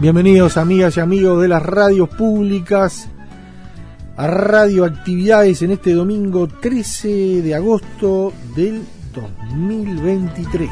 [0.00, 3.10] Bienvenidos amigas y amigos de las radios públicas
[4.16, 8.82] a radioactividades en este domingo 13 de agosto del
[9.12, 10.70] 2023.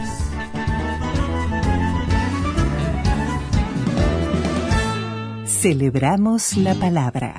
[5.44, 7.34] Celebramos la palabra.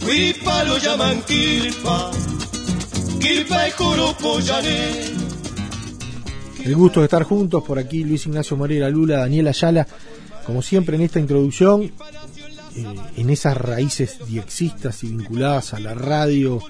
[0.00, 2.10] Quiripa lo llaman Quiripa,
[3.20, 5.12] Quiripa es.
[6.64, 9.86] El gusto de estar juntos por aquí, Luis Ignacio Moreira Lula, Daniel Ayala,
[10.44, 11.90] como siempre en esta introducción,
[12.76, 12.84] eh,
[13.16, 16.60] en esas raíces diexistas y vinculadas a la radio,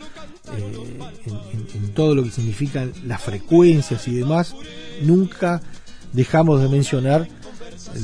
[0.57, 0.99] eh,
[1.75, 4.55] en, todo lo que significan las frecuencias y demás,
[5.03, 5.61] nunca
[6.13, 7.29] dejamos de mencionar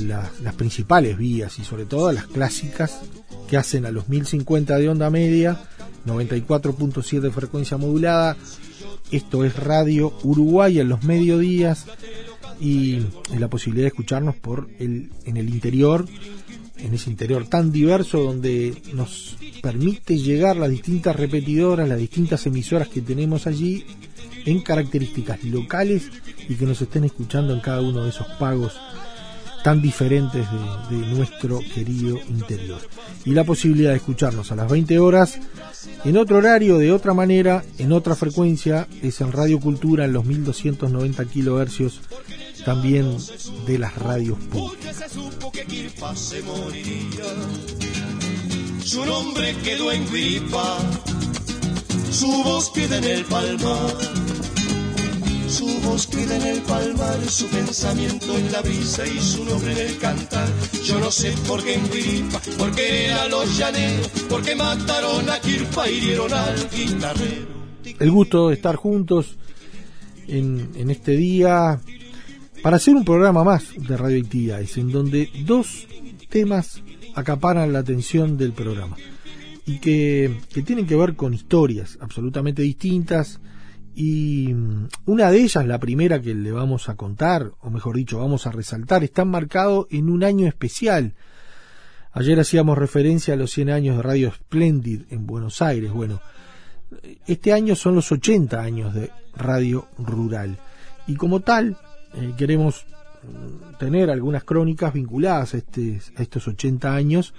[0.05, 3.01] la- las principales vías y sobre todo las clásicas
[3.49, 5.61] que hacen a los 1050 de onda media,
[6.07, 8.37] 94.7 de frecuencia modulada,
[9.11, 11.85] esto es Radio Uruguay en los mediodías
[12.61, 13.01] y
[13.39, 16.07] la posibilidad de escucharnos por el, en el interior,
[16.79, 22.89] en ese interior tan diverso donde nos permite llegar las distintas repetidoras, las distintas emisoras
[22.89, 23.85] que tenemos allí
[24.45, 26.11] en características locales
[26.49, 28.75] y que nos estén escuchando en cada uno de esos pagos
[29.67, 30.47] tan diferentes
[30.91, 32.79] de, nuestro querido interior.
[33.25, 35.41] Y la posibilidad de escucharnos a las 20 horas
[36.05, 40.25] en otro horario, de otra manera, en otra frecuencia, es en Radio Cultura en los
[40.25, 42.01] 1290 kilohercios,
[42.67, 43.17] también
[43.65, 45.17] de las radios públicas.
[48.85, 50.79] Su nombre quedó en Quiripa,
[52.11, 53.95] su voz queda en el palmar.
[55.49, 59.79] Su voz queda en el palmar, su pensamiento en la brisa y su nombre en
[59.87, 60.49] el cantar.
[60.85, 65.89] Yo no sé por qué en Quiripa, porque a los llaneros, porque mataron a Quirpa
[65.89, 67.47] y hirieron al guitarrero.
[68.01, 69.37] El gusto de estar juntos
[70.27, 71.81] en, en este día
[72.63, 75.87] para hacer un programa más de radioactividades, en donde dos
[76.29, 76.83] temas
[77.15, 78.97] acaparan la atención del programa
[79.65, 83.41] y que, que tienen que ver con historias absolutamente distintas
[83.99, 88.19] y mm, una de ellas, la primera que le vamos a contar, o mejor dicho,
[88.19, 91.15] vamos a resaltar, está marcado en un año especial.
[92.13, 95.93] Ayer hacíamos referencia a los 100 años de Radio Splendid en Buenos Aires.
[95.93, 96.21] Bueno,
[97.27, 100.59] este año son los 80 años de Radio Rural.
[101.07, 101.79] Y como tal,
[102.17, 102.85] eh, queremos
[103.23, 107.35] mm, tener algunas crónicas vinculadas a, este, a estos 80 años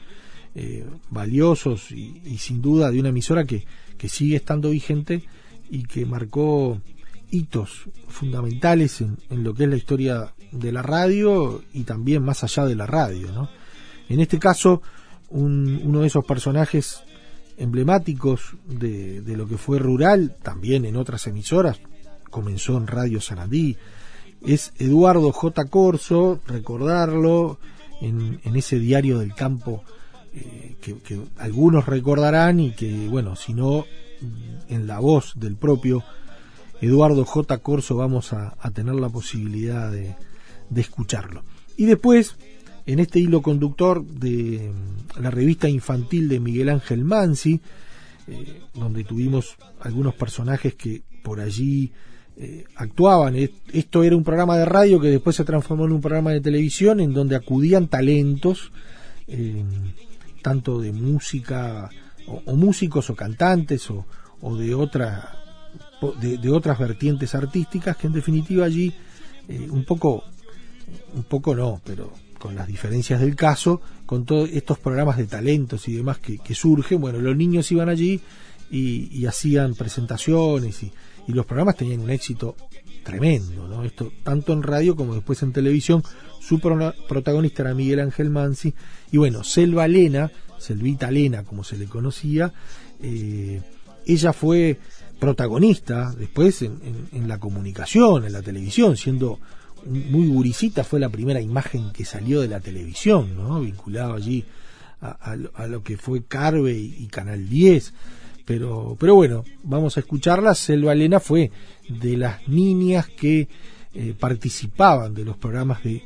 [0.55, 3.65] eh, valiosos y, sin duda de una emisora que,
[3.97, 5.23] que sigue estando vigente
[5.69, 6.81] y que marcó
[7.29, 12.43] hitos fundamentales en, en lo que es la historia de la radio y también más
[12.43, 13.31] allá de la radio.
[13.31, 13.49] ¿no?
[14.09, 14.81] En este caso,
[15.29, 17.03] un- uno de esos personajes
[17.57, 21.79] emblemáticos de, de lo que fue rural, también en otras emisoras,
[22.29, 23.75] comenzó en Radio Sarandí,
[24.47, 25.65] es Eduardo J.
[25.65, 27.59] Corso, recordarlo,
[28.01, 29.83] en, ese diario del campo
[30.33, 33.85] eh, que, algunos recordarán y que, bueno, si no,
[34.69, 36.03] en la voz del propio
[36.81, 37.57] Eduardo J.
[37.59, 40.15] Corso vamos a, tener la posibilidad de,
[40.69, 41.43] de escucharlo.
[41.75, 42.35] Y después,
[42.85, 44.71] en este hilo conductor de
[45.19, 47.59] la revista infantil de Miguel Ángel Mansi,
[48.27, 51.91] eh, donde tuvimos algunos personajes que por allí
[52.39, 53.35] eh, actuaban.
[53.35, 56.41] Et- Esto era un programa de radio que después se transformó en un programa de
[56.41, 58.71] televisión en donde acudían talentos,
[59.27, 59.63] eh,
[60.41, 61.89] tanto de música,
[62.27, 64.05] o, músicos o cantantes, o,
[64.55, 65.33] de, otra,
[66.21, 68.93] de, otras vertientes artísticas, que en definitiva allí
[69.47, 70.23] eh, un poco,
[71.15, 75.87] un poco no, pero con las diferencias del caso, con todos estos programas de talentos
[75.87, 78.21] y demás que, surgen, bueno, los niños iban allí
[78.69, 80.91] y, hacían presentaciones y,
[81.33, 82.55] los programas tenían un éxito
[83.03, 83.83] tremendo, ¿no?
[83.83, 86.03] Esto tanto en radio como después en televisión.
[86.39, 88.73] Su protagonista era Miguel Ángel Mansi
[89.11, 92.53] y bueno, Selva Lena, Selvita Lena como se le conocía,
[93.01, 93.61] eh,
[94.05, 94.79] ella fue
[95.19, 99.39] protagonista después en, la comunicación, en la televisión, siendo
[99.85, 103.59] muy guricita, fue la primera imagen que salió de la televisión, ¿no?
[103.59, 104.45] vinculado allí
[105.01, 105.35] a,
[105.67, 107.93] lo que fue Carve y, Canal 10.
[108.47, 110.55] Pero, pero bueno, vamos a escucharla.
[110.55, 111.51] Selva Elena fue
[111.89, 113.49] de las niñas que
[113.93, 116.03] eh, participaban de los programas de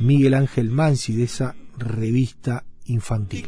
[0.00, 3.46] Miguel Ángel Mansi, de esa revista infantil.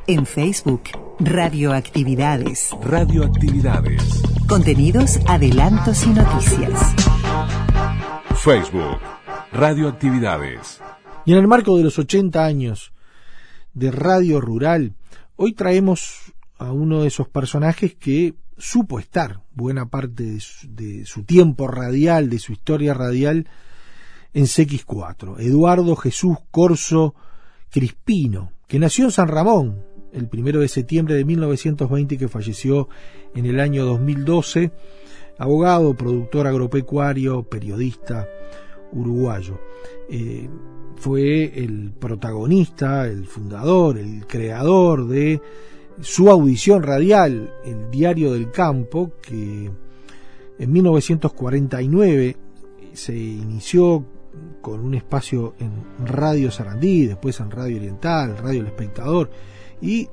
[0.07, 0.83] En Facebook,
[1.19, 2.77] Radioactividades.
[2.83, 4.23] Radioactividades.
[4.47, 6.95] Contenidos, adelantos y noticias.
[8.37, 8.99] Facebook,
[9.55, 10.83] Radioactividades.
[11.25, 12.93] Y en el marco de los 80 años
[13.73, 14.95] de Radio Rural,
[15.37, 20.39] hoy traemos a uno de esos personajes que supo estar buena parte
[20.69, 23.49] de su, tiempo radial, de su historia radial,
[24.35, 25.41] en CX4.
[25.41, 27.15] Eduardo Jesús Corso
[27.71, 32.89] Crispino, que nació en San Ramón el primero de septiembre de 1920 que falleció
[33.35, 34.71] en el año 2012,
[35.39, 38.29] abogado, productor agropecuario, periodista
[38.93, 39.59] uruguayo.
[40.11, 40.49] Eh,
[40.97, 45.41] fue el protagonista, el fundador, el creador de
[46.01, 49.71] su audición radial, el Diario del Campo, que
[50.59, 52.37] en 1949
[52.93, 54.05] se inició
[54.61, 59.31] con un espacio en Radio Sarandí, después en Radio Oriental, Radio El Espectador
[59.81, 60.09] y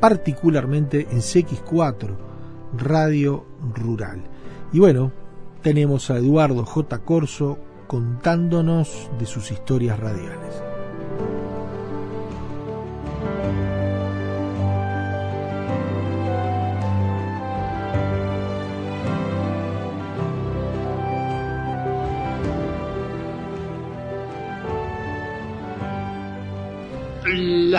[0.00, 2.16] particularmente en CX4,
[2.76, 3.44] Radio
[3.74, 4.22] Rural.
[4.72, 5.12] Y bueno,
[5.62, 6.98] tenemos a Eduardo J.
[7.00, 10.73] Corso contándonos de sus historias radiales.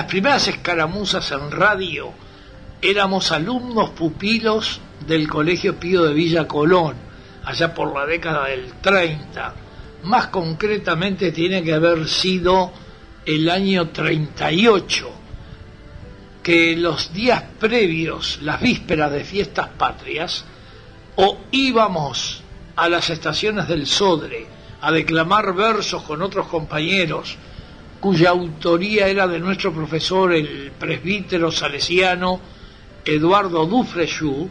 [0.06, 2.12] Las primeras escaramuzas en radio
[2.80, 6.94] éramos alumnos pupilos del Colegio Pío de Villa Colón,
[7.44, 9.56] allá por la década del 30.
[10.04, 12.72] Más concretamente tiene que haber sido
[13.26, 15.10] el año 38,
[16.44, 20.46] que los días previos, las vísperas de fiestas patrias,
[21.16, 22.44] o íbamos
[22.76, 24.46] a las estaciones del Sodre
[24.82, 27.40] a declamar versos con otros compañeros,
[28.06, 32.40] cuya autoría era de nuestro profesor, el presbítero salesiano
[33.04, 34.48] Eduardo Dufrescu,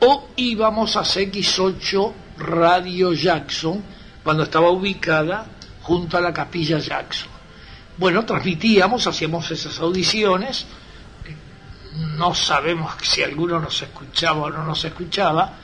[0.00, 3.82] o íbamos a CX8 Radio Jackson,
[4.22, 5.46] cuando estaba ubicada
[5.80, 7.30] junto a la capilla Jackson.
[7.96, 10.66] Bueno, transmitíamos, hacíamos esas audiciones,
[12.18, 15.54] no sabemos si alguno nos escuchaba o no nos escuchaba.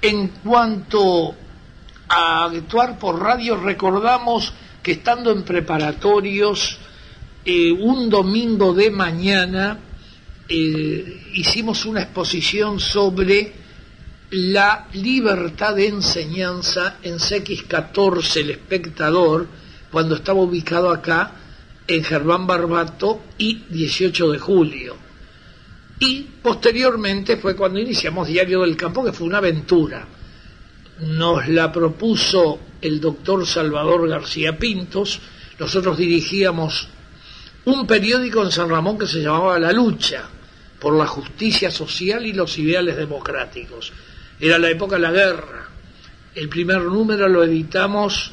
[0.00, 1.34] En cuanto
[2.08, 6.78] a actuar por radio, recordamos que estando en preparatorios,
[7.44, 9.78] eh, un domingo de mañana
[10.48, 13.52] eh, hicimos una exposición sobre
[14.30, 19.46] la libertad de enseñanza en CX14, el espectador,
[19.90, 21.32] cuando estaba ubicado acá
[21.86, 24.96] en Germán Barbato y 18 de julio.
[26.00, 30.06] Y posteriormente fue cuando iniciamos Diario del Campo, que fue una aventura.
[31.00, 35.20] Nos la propuso el doctor Salvador García Pintos,
[35.58, 36.88] nosotros dirigíamos
[37.64, 40.28] un periódico en San Ramón que se llamaba La Lucha
[40.80, 43.92] por la justicia social y los ideales democráticos.
[44.40, 45.68] Era la época de la guerra.
[46.34, 48.32] El primer número lo editamos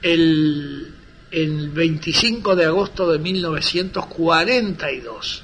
[0.00, 0.94] el,
[1.30, 5.42] el 25 de agosto de 1942.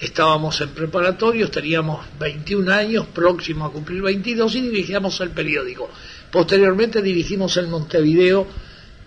[0.00, 5.90] Estábamos en preparatorios, teníamos 21 años, próximo a cumplir 22 y dirigíamos el periódico.
[6.32, 8.46] Posteriormente dirigimos el Montevideo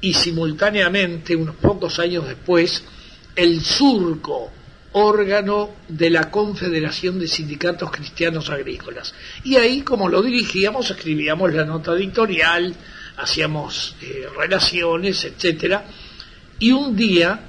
[0.01, 2.83] y simultáneamente, unos pocos años después,
[3.35, 4.51] el Surco,
[4.91, 9.15] órgano de la Confederación de Sindicatos Cristianos Agrícolas.
[9.43, 12.75] Y ahí, como lo dirigíamos, escribíamos la nota editorial,
[13.17, 15.85] hacíamos eh, relaciones, etcétera.
[16.59, 17.47] Y un día,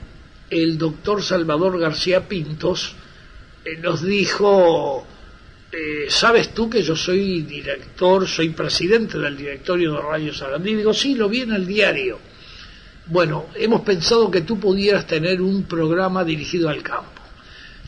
[0.49, 2.97] el doctor Salvador García Pintos
[3.81, 5.07] nos dijo
[5.77, 10.73] eh, ¿sabes tú que yo soy director, soy presidente del directorio de Radio Sarandí?
[10.77, 12.21] Digo, sí, lo vi en el diario.
[13.07, 17.23] Bueno, hemos pensado que tú pudieras tener un programa dirigido al campo.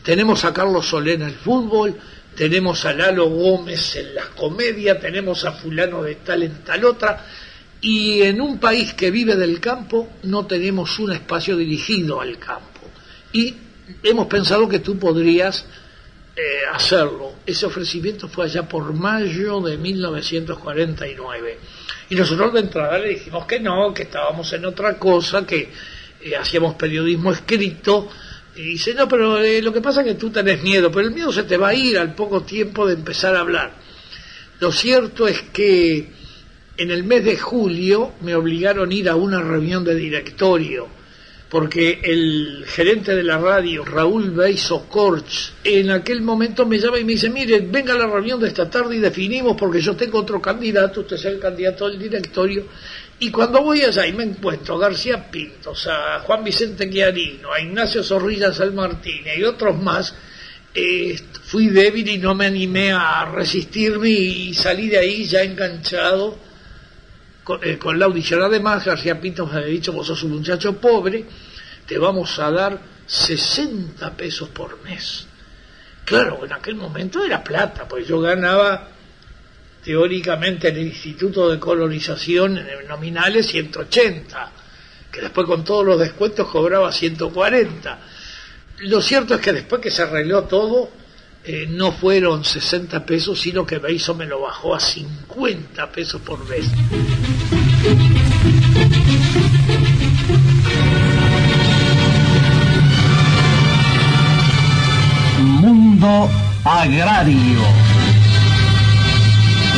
[0.03, 1.95] Tenemos a Carlos Solé en el fútbol,
[2.35, 7.25] tenemos a Lalo Gómez en las comedias, tenemos a fulano de tal en tal otra,
[7.81, 12.81] y en un país que vive del campo no tenemos un espacio dirigido al campo.
[13.33, 13.55] Y
[14.03, 15.67] hemos pensado que tú podrías
[16.37, 16.41] eh,
[16.73, 17.35] hacerlo.
[17.47, 21.59] Ese ofrecimiento fue allá por mayo de 1949.
[22.11, 25.71] Y nosotros de entrada le dijimos que no, que estábamos en otra cosa, que
[26.21, 28.09] eh, hacíamos periodismo escrito.
[28.55, 31.15] Y dice, no, pero eh, lo que pasa es que tú tenés miedo, pero el
[31.15, 33.75] miedo se te va a ir al poco tiempo de empezar a hablar.
[34.61, 36.11] Lo cierto es que
[36.77, 40.89] en el mes de julio me obligaron a ir a una reunión de directorio
[41.49, 47.05] porque el gerente de la radio, Raúl Beiso Corch, en aquel momento me llama y
[47.05, 50.19] me dice, mire, venga a la reunión de esta tarde y definimos porque yo tengo
[50.19, 52.67] otro candidato, usted es el candidato del directorio,
[53.21, 57.61] y cuando voy allá y me encuentro a García Pintos, a Juan Vicente Chiarino, a
[57.61, 60.15] Ignacio Zorrilla San Martín y otros más,
[60.75, 66.46] eh, fui débil y no me animé a resistirme y salí de ahí ya enganchado
[67.63, 68.43] eh, con, la audición.
[68.43, 71.25] Además, García Pinto me había dicho, vos sos un muchacho pobre,
[71.87, 75.27] te vamos a dar 60 pesos por mes.
[76.05, 78.89] Claro, en aquel momento era plata, pues yo ganaba
[79.83, 84.53] teóricamente en el Instituto de Colonización en nominales 180,
[85.11, 87.99] que después con todos los descuentos cobraba 140.
[88.79, 90.91] Lo cierto es que después que se arregló todo,
[91.49, 96.45] eh, no fueron 60 pesos, sino que Beiso me lo bajó a 50 pesos por
[96.49, 96.67] mes.
[105.41, 106.29] Mundo
[106.65, 107.61] Agrario.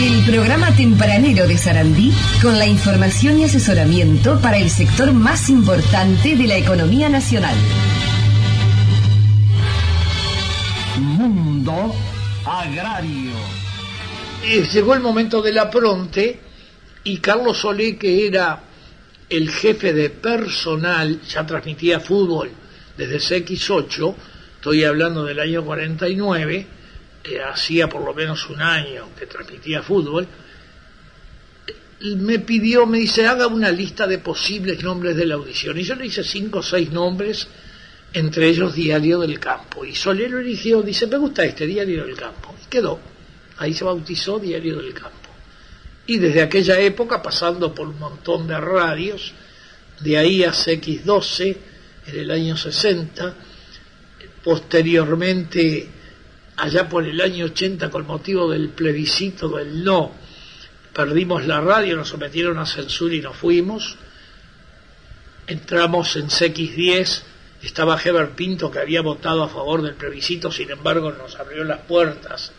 [0.00, 6.34] El programa tempranero de Sarandí con la información y asesoramiento para el sector más importante
[6.34, 7.56] de la economía nacional.
[10.98, 11.94] Mundo
[12.44, 13.32] Agrario.
[14.44, 16.40] Eh, llegó el momento de la pronte
[17.04, 18.62] y Carlos Solé, que era
[19.28, 22.50] el jefe de personal, ya transmitía fútbol
[22.96, 24.14] desde CX8,
[24.56, 26.66] estoy hablando del año 49,
[27.22, 30.26] que hacía por lo menos un año que transmitía fútbol,
[32.00, 35.78] me pidió, me dice, haga una lista de posibles nombres de la audición.
[35.78, 37.48] Y yo le hice cinco o seis nombres
[38.12, 39.84] entre ellos Diario del Campo.
[39.84, 42.54] Y Soler lo eligió, dice, me gusta este Diario del Campo.
[42.62, 42.98] Y quedó.
[43.58, 45.16] Ahí se bautizó Diario del Campo.
[46.06, 49.32] Y desde aquella época, pasando por un montón de radios,
[50.00, 51.56] de ahí a CX12
[52.06, 53.34] en el año 60,
[54.42, 55.88] posteriormente,
[56.56, 60.12] allá por el año 80, con motivo del plebiscito del no,
[60.94, 63.96] perdimos la radio, nos sometieron a censura y nos fuimos.
[65.46, 67.22] Entramos en CX10
[67.62, 71.80] estaba Heber Pinto que había votado a favor del plebiscito, sin embargo nos abrió las
[71.80, 72.52] puertas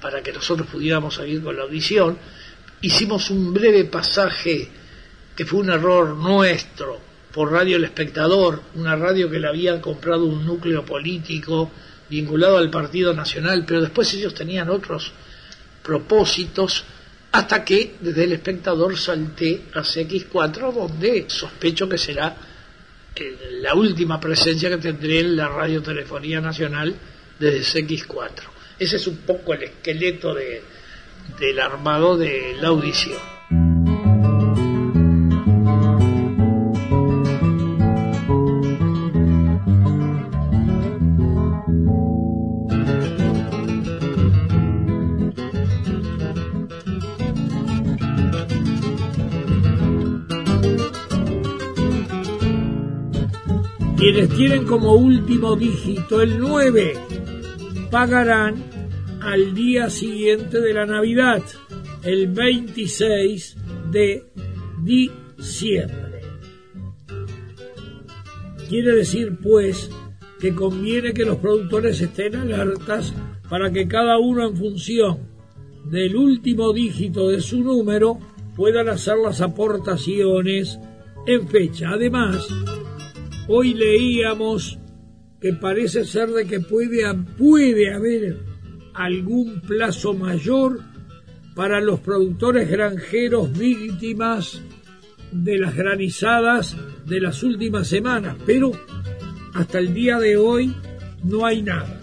[0.00, 2.18] para que nosotros pudiéramos seguir con la audición.
[2.80, 4.68] Hicimos un breve pasaje
[5.36, 7.00] que fue un error nuestro
[7.32, 11.70] por Radio El Espectador, una radio que le habían comprado un núcleo político
[12.10, 15.12] vinculado al Partido Nacional, pero después ellos tenían otros
[15.82, 16.84] propósitos,
[17.32, 22.36] hasta que desde El Espectador salté a CX4, donde sospecho que será
[23.60, 26.94] la última presencia que tendré en la radiotelefonía nacional
[27.38, 28.42] desde CX4.
[28.78, 30.62] Ese es un poco el esqueleto de,
[31.38, 33.18] del armado de la audición.
[54.12, 56.92] Quienes tienen como último dígito el 9
[57.90, 58.62] pagarán
[59.22, 61.42] al día siguiente de la Navidad,
[62.02, 63.56] el 26
[63.90, 64.26] de
[64.82, 66.20] diciembre.
[68.68, 69.88] Quiere decir, pues,
[70.38, 73.14] que conviene que los productores estén alertas
[73.48, 75.20] para que cada uno en función
[75.86, 78.18] del último dígito de su número
[78.56, 80.78] puedan hacer las aportaciones
[81.26, 81.92] en fecha.
[81.92, 82.46] Además,
[83.48, 84.78] Hoy leíamos
[85.40, 87.02] que parece ser de que puede,
[87.36, 88.38] puede haber
[88.94, 90.80] algún plazo mayor
[91.54, 94.62] para los productores granjeros víctimas
[95.32, 98.72] de las granizadas de las últimas semanas, pero
[99.54, 100.74] hasta el día de hoy
[101.24, 101.98] no hay nada.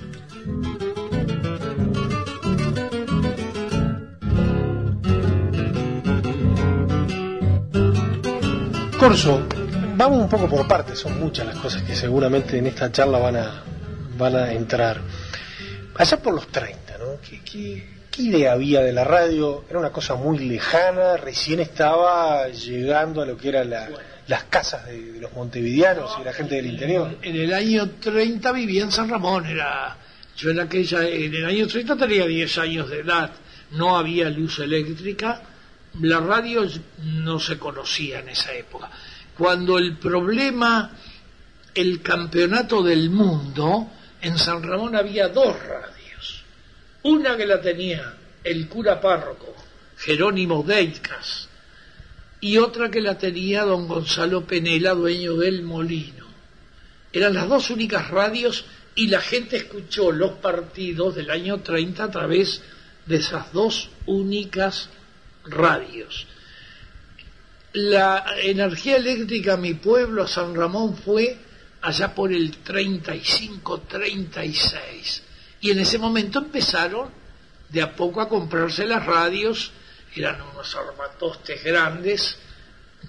[8.99, 9.41] Corso,
[9.99, 13.35] vamos un poco por partes, son muchas las cosas que seguramente en esta charla van
[13.35, 13.63] a,
[14.17, 15.01] van a entrar.
[15.95, 17.05] Allá por los 30, ¿no?
[17.21, 19.63] ¿Qué, qué, idea había de la radio?
[19.69, 23.89] Era una cosa muy lejana, recién estaba llegando a lo que eran la-
[24.27, 27.17] las casas de, los montevideanos y la gente del interior.
[27.21, 29.97] En el año 30 vivía en San Ramón, era
[30.37, 33.31] yo en aquella en el año 30 tenía 10 años de edad,
[33.71, 35.41] no había luz eléctrica,
[36.01, 36.65] la radio
[37.03, 38.89] no se conocía en esa época.
[39.39, 40.91] Cuando el problema
[41.73, 43.87] el campeonato del mundo,
[44.19, 46.43] en San Ramón había dos radios.
[47.03, 49.55] Una que la tenía el cura párroco,
[49.95, 51.47] Jerónimo Deitcas,
[52.41, 56.25] y otra que la tenía don Gonzalo Penela, dueño del molino.
[57.13, 62.11] Eran las dos únicas radios y la gente escuchó los partidos del año 30 a
[62.11, 62.61] través
[63.05, 64.89] de esas dos únicas
[65.45, 66.27] radios.
[67.73, 71.37] La energía eléctrica a mi pueblo, San Ramón, fue
[71.81, 75.21] allá por el 35-36.
[75.61, 77.09] Y en ese momento empezaron
[77.69, 79.71] de a poco a comprarse las radios,
[80.15, 82.37] eran unos armatostes grandes.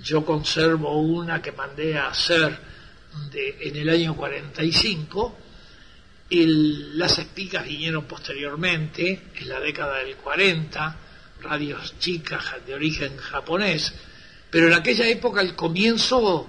[0.02, 2.58] Yo conservo una que mandé a hacer
[3.32, 5.36] de- en el año 45.
[6.28, 10.96] El- las espicas vinieron posteriormente, en la década del 40,
[11.40, 13.92] radios chicas de origen japonés,
[14.50, 16.48] pero en aquella época, al comienzo,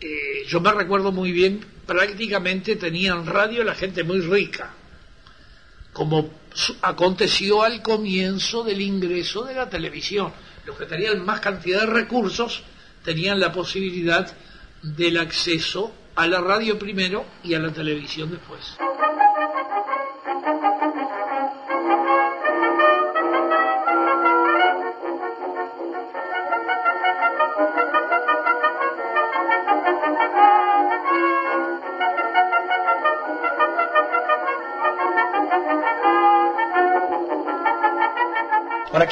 [0.00, 4.70] eh, yo me recuerdo muy bien, prácticamente tenían radio la gente muy rica,
[5.92, 6.30] como
[6.82, 10.32] aconteció al comienzo del ingreso de la televisión.
[10.64, 12.62] Los que tenían más cantidad de recursos
[13.04, 14.32] tenían la posibilidad
[14.82, 18.76] del acceso a la radio primero y a la televisión después.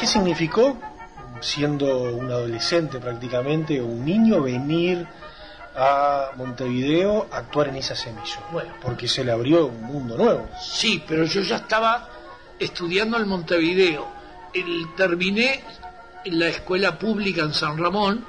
[0.03, 0.77] ¿Qué significó,
[1.39, 5.07] siendo un adolescente prácticamente, un niño, venir
[5.77, 8.51] a Montevideo a actuar en esas emisoras?
[8.51, 8.73] Bueno.
[8.81, 10.49] porque se le abrió un mundo nuevo.
[10.61, 12.09] Sí, pero yo ya estaba
[12.59, 14.05] estudiando en Montevideo.
[14.53, 15.63] El- terminé
[16.25, 18.25] en la escuela pública en San Ramón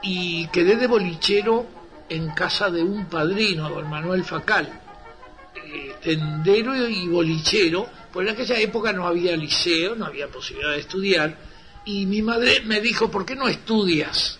[0.00, 1.66] y quedé de bolichero
[2.08, 4.66] en casa de un padrino, don Manuel Facal,
[5.56, 10.80] eh, tendero y bolichero, pues en aquella época no había liceo, no había posibilidad de
[10.80, 11.38] estudiar,
[11.84, 14.38] y mi madre me dijo, ¿por qué no estudias?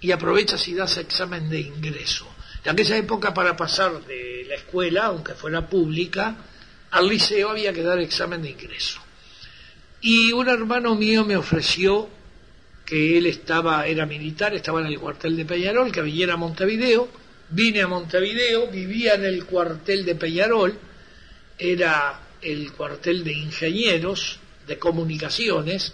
[0.00, 2.26] y aprovechas y das examen de ingreso.
[2.64, 6.36] En aquella época para pasar de la escuela, aunque fuera pública,
[6.90, 9.00] al liceo había que dar examen de ingreso.
[10.00, 12.08] Y un hermano mío me ofreció
[12.86, 17.08] que él estaba, era militar, estaba en el cuartel de Peñarol, que viniera a Montevideo.
[17.50, 20.78] Vine a Montevideo, vivía en el cuartel de Peñarol,
[21.58, 25.92] era el cuartel de ingenieros, de comunicaciones,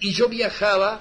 [0.00, 1.00] y yo viajaba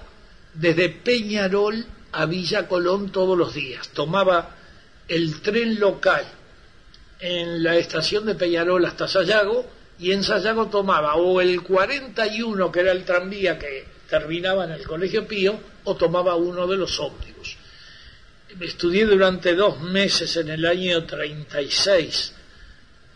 [0.54, 3.90] desde Peñarol a Villa Colón todos los días.
[3.90, 4.56] Tomaba
[5.08, 6.26] el tren local
[7.20, 9.66] en la estación de Peñarol hasta Sayago
[10.00, 14.86] y en Sayago tomaba o el 41 que era el tranvía que terminaba en el
[14.86, 17.58] Colegio Pío o tomaba uno de los ómnibus.
[18.60, 22.34] Estudié durante dos meses en el año 36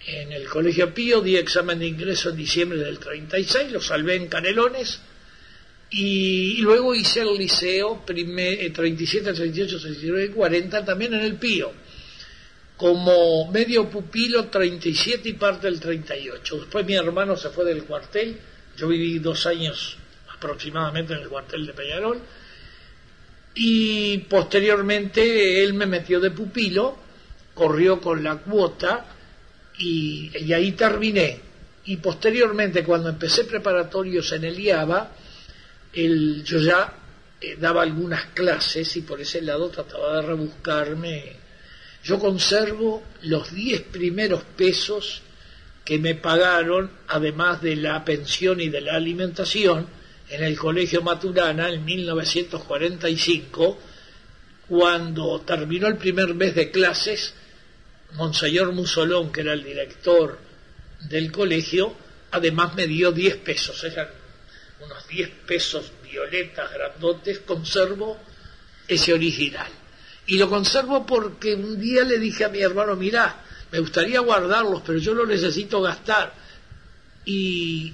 [0.08, 4.28] en el Colegio Pío, di examen de ingreso en diciembre del 36, lo salvé en
[4.28, 5.00] Canelones
[5.92, 11.36] y, luego hice el liceo primer, eh, 37, 38, 39 y 40 también en el
[11.36, 11.72] Pío.
[12.78, 16.58] Como medio pupilo 37 y parte del 38.
[16.62, 18.38] Después mi hermano se fue del cuartel,
[18.76, 19.98] yo viví dos años
[20.34, 22.20] aproximadamente en el cuartel de Peñarol.
[23.54, 26.98] Y posteriormente él me metió de pupilo,
[27.54, 29.06] corrió con la cuota
[29.82, 31.40] y, ahí terminé.
[31.86, 35.12] Y posteriormente cuando empecé preparatorios en el IABA,
[35.94, 36.94] el, yo ya
[37.40, 41.36] eh, daba algunas clases y por ese lado trataba de rebuscarme.
[42.04, 45.22] Yo conservo los 10 primeros pesos
[45.84, 49.88] que me pagaron, además de la pensión y de la alimentación,
[50.30, 53.80] en el Colegio Maturana en 1945,
[54.70, 57.34] cuando terminó el primer mes de clases,
[58.14, 60.40] Monseñor Musolón, que era el director
[61.02, 61.96] del colegio,
[62.32, 64.10] además me dio 10 pesos, eran
[64.84, 68.18] unos 10 pesos violetas grandotes, conservo
[68.88, 69.70] ese original.
[70.28, 74.82] Y lo conservo porque un día le dije a mi hermano, mirá, me gustaría guardarlos,
[74.86, 76.34] pero yo los necesito gastar.
[77.26, 77.94] Y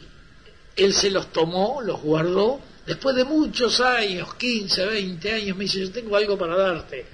[0.75, 5.81] él se los tomó, los guardó Después de muchos años, 15, 20 años, me dice,
[5.81, 7.05] yo tengo algo para darte.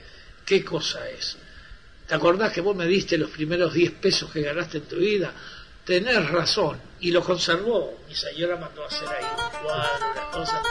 [0.45, 1.35] ¿Qué cosa es?
[2.07, 5.33] ¿Te acordás que vos me diste los primeros 10 pesos que ganaste en tu vida?
[5.85, 6.79] Tenés razón.
[6.99, 7.99] Y lo conservó.
[8.07, 10.61] Mi señora mandó a hacer ahí un cuadro, una cosa.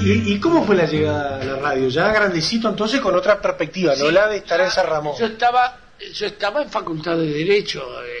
[0.00, 1.88] ¿Y, y cómo fue la llegada a la radio?
[1.88, 5.14] Ya grandecito, entonces con otra perspectiva, no la de estar en San Ramón.
[5.18, 5.78] Yo estaba,
[6.14, 8.17] yo estaba en facultad de Derecho, eh,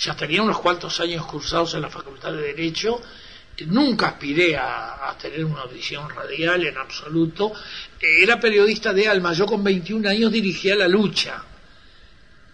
[0.00, 3.00] ya tenía unos cuantos años cursados en la facultad de Derecho,
[3.66, 7.52] nunca aspiré a, tener una audición radial en absoluto.
[8.00, 11.44] Eh, era periodista de Alma, yo con 21 años dirigía La Lucha,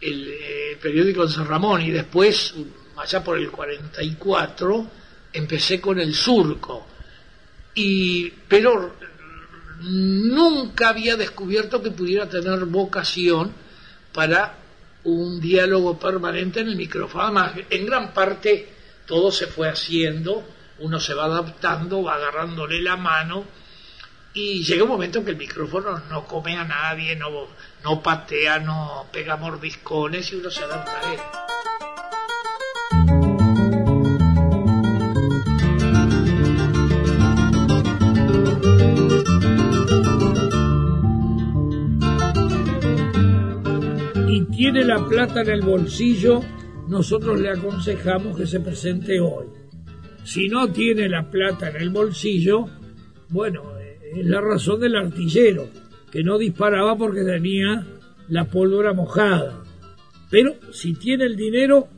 [0.01, 2.55] el, eh, periódico en San Ramón, y después,
[2.97, 4.91] allá por el 44,
[5.33, 6.87] empecé con El Surco.
[7.75, 8.97] Y, pero
[9.83, 13.53] nunca había descubierto que pudiera tener vocación
[14.13, 14.66] para
[15.07, 17.25] un diálogo permanente en el micrófono.
[17.25, 18.69] Además, en gran parte
[19.07, 20.45] todo se fue haciendo,
[20.81, 23.45] uno se va adaptando, va agarrándole la mano
[24.35, 27.47] y llega un momento en que el micrófono no come a nadie, no,
[27.85, 31.21] no patea, no pega mordiscones y uno se adapta a él.
[44.29, 46.41] Y tiene la plata en el bolsillo,
[46.89, 49.47] nosotros le aconsejamos que se presente hoy.
[50.25, 52.67] Si no tiene la plata en el bolsillo,
[53.29, 55.69] bueno, eh, es la razón del artillero,
[56.11, 57.87] que no disparaba porque tenía
[58.29, 59.63] la pólvora mojada.
[60.31, 61.89] Pero si tiene el dinero,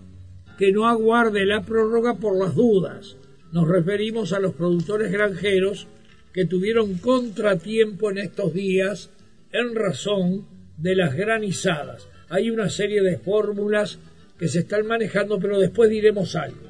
[0.58, 3.16] que no aguarde la prórroga por las dudas.
[3.52, 5.86] Nos referimos a los productores granjeros
[6.34, 9.10] que tuvieron contratiempo en estos días
[9.52, 12.08] en razón de las granizadas.
[12.30, 13.98] Hay una serie de fórmulas
[14.38, 16.68] que se están manejando, pero después diremos algo.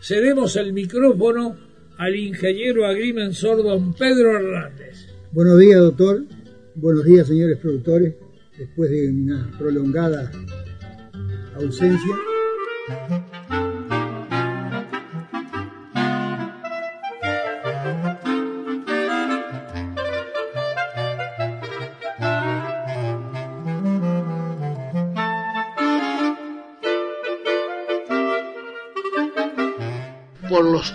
[0.00, 1.56] Cedemos el micrófono
[1.98, 5.06] al ingeniero agrimensor don Pedro Hernández.
[5.32, 6.24] Buenos días, doctor.
[6.74, 8.14] Buenos días, señores productores.
[8.56, 10.30] Después de una prolongada
[11.56, 12.14] ausencia.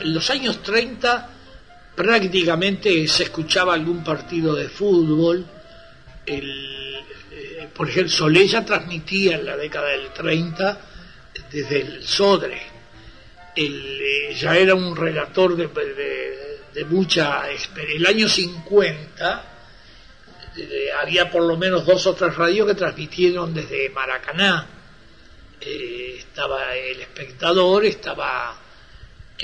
[0.02, 1.30] En los años 30
[1.96, 5.46] prácticamente se escuchaba algún partido de fútbol.
[6.26, 6.96] El,
[7.32, 10.80] eh, por ejemplo, Soleya transmitía en la década del 30
[11.52, 12.62] desde el Sodre.
[13.56, 16.40] El, eh, ya era un relator de, de-
[16.74, 17.98] de mucha experiencia.
[18.10, 19.44] El año 50
[20.56, 24.68] eh, había por lo menos dos o tres radios que transmitieron desde Maracaná.
[25.60, 28.56] Estaba El Espectador, estaba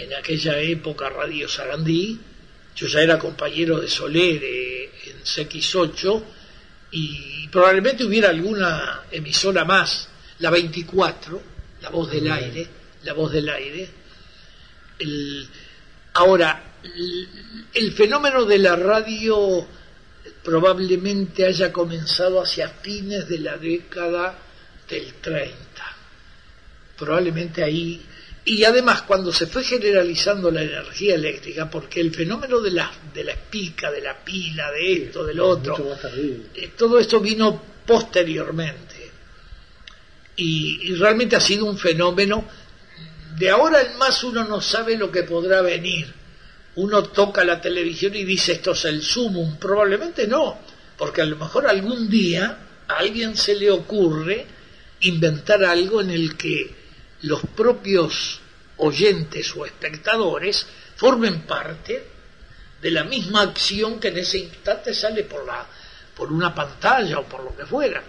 [0.04, 2.20] en aquella época Radio Sarandí.
[2.76, 6.24] Yo ya era compañero de Soler eh, en CX8
[6.92, 11.42] y probablemente hubiera alguna emisora más, la 24,
[11.82, 12.68] la voz del aire,
[13.04, 13.90] la voz del aire.
[15.00, 15.48] El-
[16.14, 17.28] ahora, el,
[17.74, 19.68] el fenómeno de la radio
[20.44, 24.38] probablemente haya comenzado hacia fines de la década
[24.90, 25.56] del 30
[26.98, 28.02] probablemente ahí.
[28.48, 33.24] Y además, cuando se fue generalizando la energía eléctrica, porque el fenómeno de la, de
[33.24, 35.98] la espica, de la pila, de esto, del otro,
[36.54, 39.10] eh, todo esto vino posteriormente.
[40.36, 42.46] Y, y realmente ha sido un fenómeno.
[43.36, 46.14] De ahora en más uno no sabe lo que podrá venir.
[46.76, 49.58] Uno toca la televisión y dice esto es el sumum.
[49.58, 50.60] Probablemente no,
[50.98, 54.46] porque a lo mejor algún día a alguien se le ocurre
[55.00, 56.75] inventar algo en el que
[57.26, 58.40] los propios
[58.78, 62.04] oyentes o espectadores formen parte
[62.82, 65.66] de la misma acción que en ese instante sale por la
[66.16, 68.02] por una pantalla o por lo que fuera.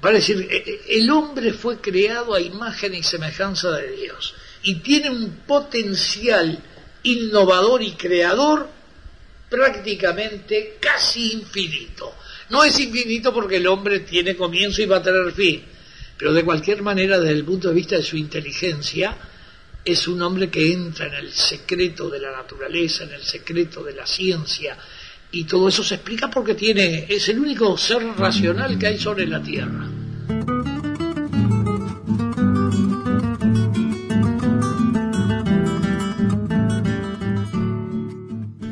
[0.00, 4.76] Vale decir, eh, eh, el hombre fue creado a imagen y semejanza de Dios y
[4.76, 6.58] tiene un potencial
[7.02, 8.68] innovador y creador
[9.48, 12.14] prácticamente casi infinito.
[12.50, 15.64] No es infinito porque el hombre tiene comienzo y va a tener fin,
[16.16, 19.16] pero de cualquier manera, desde el punto de vista de su inteligencia,
[19.84, 23.94] es un hombre que entra en el secreto de la naturaleza, en el secreto de
[23.94, 24.76] la ciencia,
[25.30, 29.26] y todo eso se explica porque tiene, es el único ser racional que hay sobre
[29.26, 29.88] la Tierra.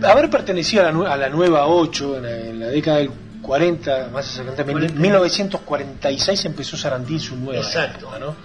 [0.05, 3.11] Haber pertenecido a la, a la nueva 8 en la, en la década del
[3.43, 8.07] 40, más exactamente, en 1946 empezó Sarandí su nueva Exacto.
[8.07, 8.37] época, ¿no?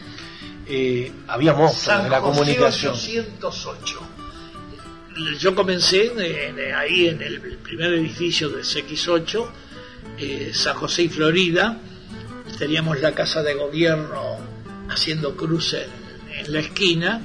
[0.68, 2.94] Eh, había monstruos de la José comunicación.
[2.94, 4.00] 808.
[5.40, 9.50] Yo comencé en- en- ahí en el primer edificio del CX8,
[10.20, 11.78] eh, San José y Florida.
[12.60, 14.38] Teníamos la casa de gobierno
[14.90, 15.90] haciendo cruz en,
[16.46, 17.22] en la esquina.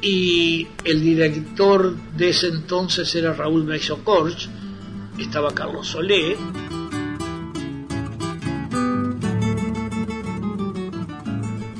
[0.00, 4.48] Y el director de ese entonces era Raúl Meiso Corch.
[5.18, 6.36] Estaba Carlos Solé.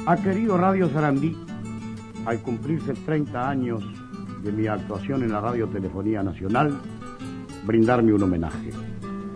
[0.07, 1.35] Ha querido Radio Sarandí,
[2.27, 3.83] al cumplirse 30 años
[4.43, 6.79] de mi actuación en la Radiotelefonía Nacional,
[7.65, 8.71] brindarme un homenaje,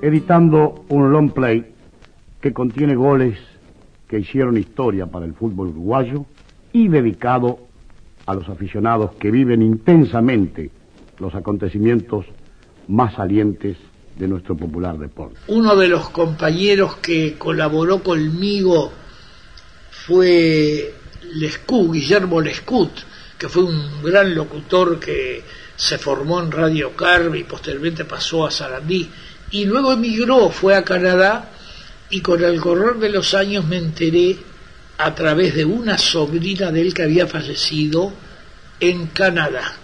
[0.02, 1.72] editando un long play
[2.42, 3.38] que contiene goles
[4.09, 6.26] que hicieron historia para el fútbol uruguayo
[6.74, 7.61] y dedicado
[8.26, 10.70] a los aficionados que viven intensamente
[11.18, 12.26] los acontecimientos
[12.88, 13.78] más salientes
[14.18, 15.38] de nuestro popular deporte.
[15.48, 18.90] Uno de los compañeros que colaboró conmigo
[20.09, 20.94] fue
[21.35, 22.92] Lescu, Guillermo Lescut,
[23.37, 25.44] que fue un gran locutor que
[25.77, 29.07] se formó en Radio Carve y posteriormente pasó a Sarandí
[29.51, 31.51] y luego emigró, fue a Canadá
[32.09, 34.38] y con el correr de los años me enteré
[34.97, 38.11] a través de una sobrina de él que había fallecido
[38.81, 39.77] en Canadá.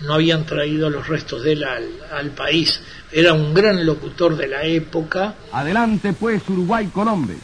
[0.00, 2.80] No habían traído los restos de él al, al país.
[3.12, 5.36] Era un gran locutor de la época.
[5.52, 7.36] Adelante pues Uruguay-Colombia,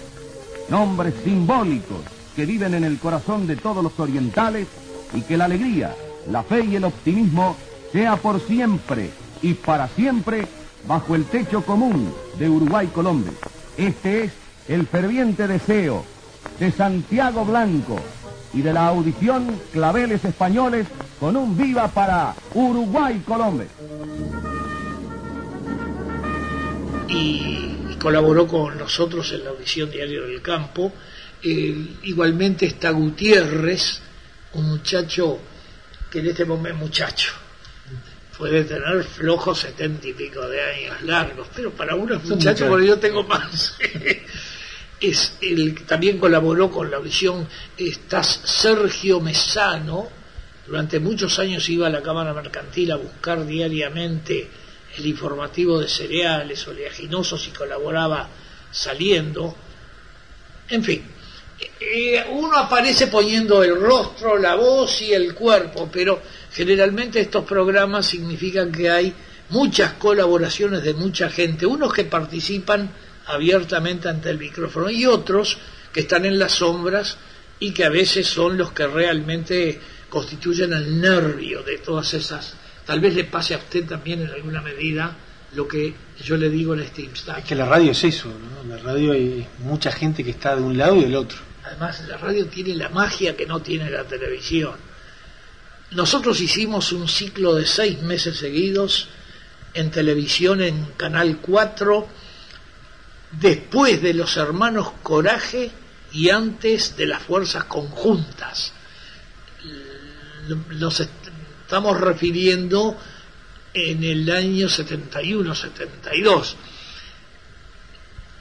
[0.69, 4.68] nombres simbólicos que viven en el corazón de todos los orientales
[5.14, 5.94] y que la alegría,
[6.31, 7.57] la fe y el optimismo
[7.92, 10.46] sea por siempre y para siempre
[10.87, 13.33] bajo el techo común de Uruguay-Colombia.
[13.79, 14.33] Este es
[14.68, 16.05] el ferviente deseo
[16.61, 17.99] de Santiago Blanco
[18.53, 20.87] y de la audición Claveles Españoles
[21.18, 23.68] con un viva para Uruguay-Colombia.
[27.09, 30.92] y, y colaboró con nosotros en la audición Diario del Campo.
[31.42, 34.01] Eh, igualmente está Gutiérrez,
[34.55, 35.38] un muchacho
[36.11, 37.33] que en este momento muchacho
[38.37, 42.66] puede tener flojos setenta y pico de años largos, pero para uno es un muchacho
[42.66, 42.68] muchacho.
[42.68, 43.77] porque yo tengo más.
[45.01, 47.46] es el que también colaboró con la audición
[47.77, 50.09] estás Sergio Mesano
[50.66, 54.49] durante muchos años iba a la Cámara Mercantil a buscar diariamente
[54.96, 58.29] el informativo de cereales oleaginosos y colaboraba
[58.70, 59.55] saliendo
[60.70, 61.05] en fin
[62.33, 66.21] uno aparece poniendo el rostro, la voz y el cuerpo, pero
[66.53, 69.14] generalmente estos programas significan que hay
[69.51, 72.90] muchas colaboraciones de mucha gente, unos que participan
[73.27, 75.59] abiertamente ante el micrófono y otros
[75.92, 77.16] que están en las sombras
[77.59, 82.55] y que a veces son los que realmente constituyen el nervio de todas esas.
[82.85, 85.16] Tal vez le pase a usted también en alguna medida
[85.55, 87.40] lo que yo le digo en este instante.
[87.40, 88.69] Es que la radio es eso, ¿no?
[88.69, 91.38] La radio hay mucha gente que está de un lado y del otro.
[91.66, 94.76] Además, la radio tiene la magia que no tiene la televisión.
[95.90, 99.09] Nosotros hicimos un ciclo de seis meses seguidos
[99.74, 102.09] en televisión en Canal 4,
[103.33, 105.70] después de los hermanos Coraje
[106.12, 108.72] y antes de las fuerzas conjuntas.
[110.70, 111.11] Nos est-
[111.62, 112.96] estamos refiriendo
[113.74, 116.55] en el año 71-72.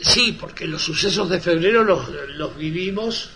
[0.07, 3.29] Sí, porque los sucesos de febrero los, los vivimos,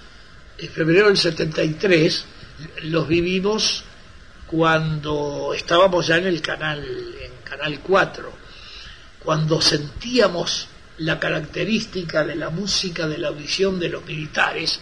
[0.59, 2.25] en febrero del 73,
[2.83, 3.83] los vivimos
[4.45, 8.31] cuando estábamos ya en el canal, en Canal 4,
[9.23, 10.67] cuando sentíamos
[10.99, 14.79] la característica de la música de la audición de los militares,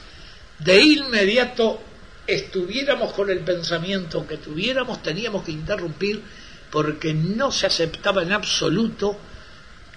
[0.59, 1.81] de inmediato
[2.25, 6.21] estuviéramos con el pensamiento que tuviéramos, teníamos que interrumpir
[6.69, 9.17] porque no se aceptaba en absoluto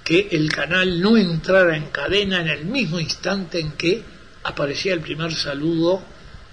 [0.05, 4.03] que el canal no entrara en cadena en el mismo instante en que
[4.45, 6.03] aparecía el primer saludo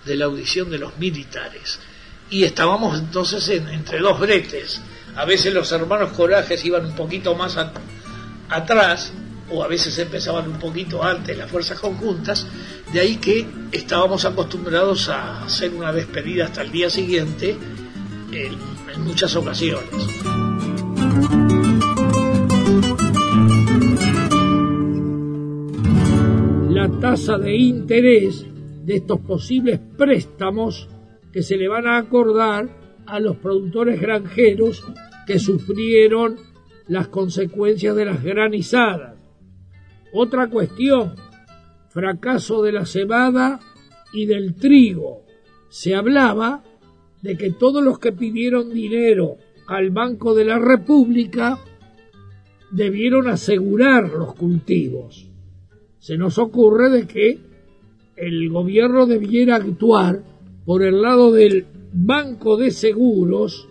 [0.06, 1.80] de la audición de los militares.
[2.30, 4.82] Y estábamos entonces en- entre dos bretes.
[5.16, 7.58] A veces los hermanos Corajes iban un poquito más
[8.50, 9.12] atrás,
[9.50, 12.46] o a veces empezaban un poquito antes las fuerzas conjuntas,
[12.92, 17.58] de ahí que estábamos acostumbrados a hacer una despedida hasta el día siguiente
[18.32, 18.58] en,
[18.94, 19.90] en muchas ocasiones.
[26.90, 28.46] Tasa de interés
[28.86, 30.90] de estos posibles préstamos
[31.32, 32.70] que se le van a acordar
[33.06, 34.84] a los productores granjeros
[35.26, 36.38] que sufrieron
[36.88, 39.16] las consecuencias de las granizadas.
[40.14, 41.16] Otra cuestión,
[41.90, 43.60] fracaso de la cebada
[44.14, 45.24] y del trigo.
[45.70, 46.64] Se hablaba
[47.22, 51.60] de que todos los que pidieron dinero al Banco de la República
[52.72, 55.27] debieron asegurar los cultivos.
[56.00, 57.40] Se nos ocurre de que
[58.16, 60.24] el gobierno debiera actuar
[60.66, 63.68] por el lado del banco de seguros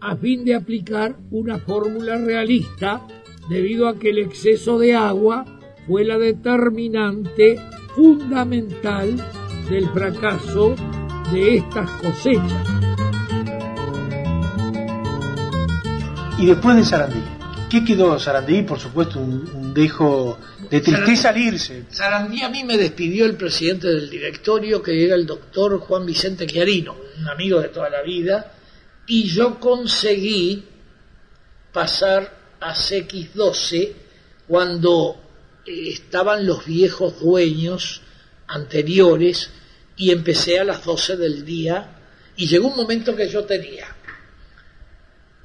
[0.00, 3.06] a fin de aplicar una fórmula realista
[3.48, 5.44] debido a que el exceso de agua
[5.86, 7.56] fue la determinante
[7.94, 9.16] fundamental
[9.68, 10.74] del fracaso
[11.32, 12.66] de estas cosechas.
[16.38, 17.22] Y después de Sarandí,
[17.74, 18.62] ¿qué quedó Sarandí?
[18.62, 20.38] Por supuesto, un, dejo
[20.70, 21.86] de tristeza al irse.
[21.90, 26.46] Sarandí a mí me despidió el presidente del directorio, que era el doctor Juan Vicente
[26.46, 28.52] Chiarino, un amigo de toda la vida,
[29.08, 30.64] y yo conseguí
[31.72, 33.92] pasar a CX12
[34.46, 35.16] cuando
[35.66, 38.02] eh, estaban los viejos dueños
[38.46, 39.50] anteriores
[39.96, 41.98] y empecé a las 12 del día
[42.36, 43.96] y llegó un momento que yo tenía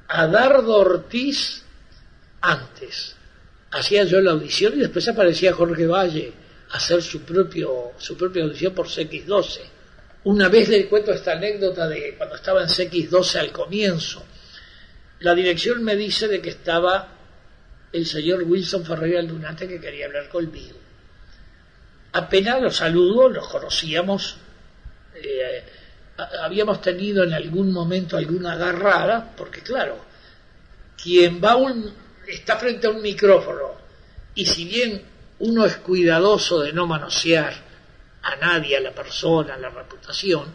[0.06, 1.64] a Dardo Ortiz
[2.40, 3.16] antes.
[3.70, 6.32] Hacía yo la audición y después aparecía Jorge Valle
[6.70, 9.60] a hacer su, propio, su propia audición por CX12.
[10.24, 14.24] Una vez le cuento esta anécdota de cuando estaba en CX12 al comienzo.
[15.20, 17.08] La dirección me dice de que estaba
[17.92, 20.78] el señor Wilson Ferreira Lunate que quería hablar conmigo.
[22.12, 24.36] Apenas lo saludo, nos conocíamos,
[25.14, 25.62] eh,
[26.42, 29.98] habíamos tenido en algún momento alguna agarrada, porque claro,
[31.00, 31.92] quien va un,
[32.32, 33.78] está frente a un micrófono
[34.34, 35.02] y si bien
[35.40, 37.54] uno es cuidadoso de no manosear
[38.22, 40.54] a nadie, a la persona, a la reputación,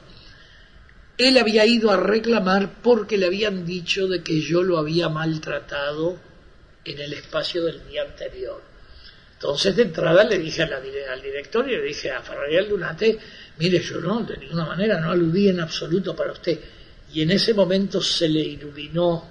[1.18, 6.20] él había ido a reclamar porque le habían dicho de que yo lo había maltratado
[6.84, 8.62] en el espacio del día anterior.
[9.34, 13.18] Entonces de entrada le dije al director y le dije a Ferrer Lunate,
[13.58, 16.60] mire, yo no, de ninguna manera no aludí en absoluto para usted.
[17.14, 19.30] Y en ese momento se le iluminó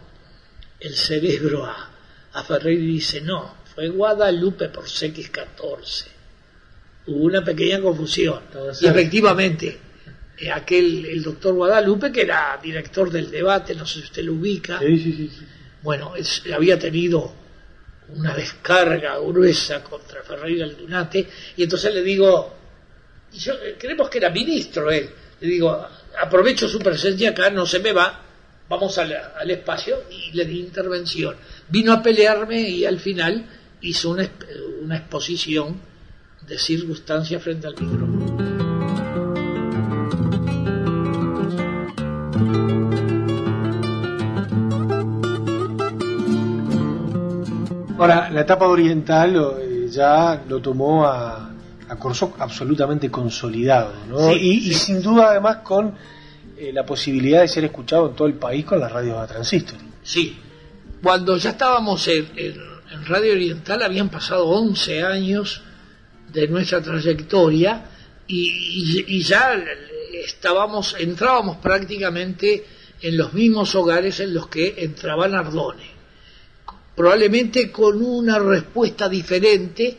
[0.81, 1.94] el cerebro a,
[2.35, 6.07] a Ferrer y dice, no, fue Guadalupe por CX14.
[7.07, 8.41] Hubo una pequeña confusión.
[8.81, 9.79] Y efectivamente,
[10.39, 14.33] eh, aquel, el doctor Guadalupe, que era director del debate, no sé si usted lo
[14.35, 14.81] ubica,
[15.83, 16.15] bueno,
[16.55, 17.33] había tenido
[18.09, 22.55] una descarga gruesa contra Ferreira Aldunate, y entonces le digo,
[23.33, 25.09] y yo, eh, creemos que era ministro él,
[25.41, 25.87] le digo,
[26.21, 28.23] aprovecho su presencia acá, no se me va,
[28.69, 31.37] vamos al, al espacio, y le di intervención.
[31.69, 33.47] Vino a pelearme y al final
[33.81, 34.29] hizo una,
[34.83, 35.77] una exposición
[36.47, 38.55] de circunstancias frente al micrófono.
[47.99, 51.55] Ahora, la etapa oriental eh, ya lo tomó a,
[51.89, 54.33] a Corso absolutamente consolidado, ¿no?
[54.33, 55.95] y, sin duda además con
[56.59, 59.79] eh, la posibilidad de ser escuchado en todo el país con las radios a transistor.
[60.03, 60.37] Sí,
[61.05, 62.25] cuando ya estábamos en,
[63.05, 65.61] Radio Oriental habían pasado 11 años
[66.33, 67.85] de nuestra trayectoria
[68.27, 69.63] y, ya
[70.25, 72.65] estábamos, entrábamos prácticamente
[73.03, 75.93] en los mismos hogares en los que entraban Ardone
[76.97, 79.99] probablemente con una respuesta diferente.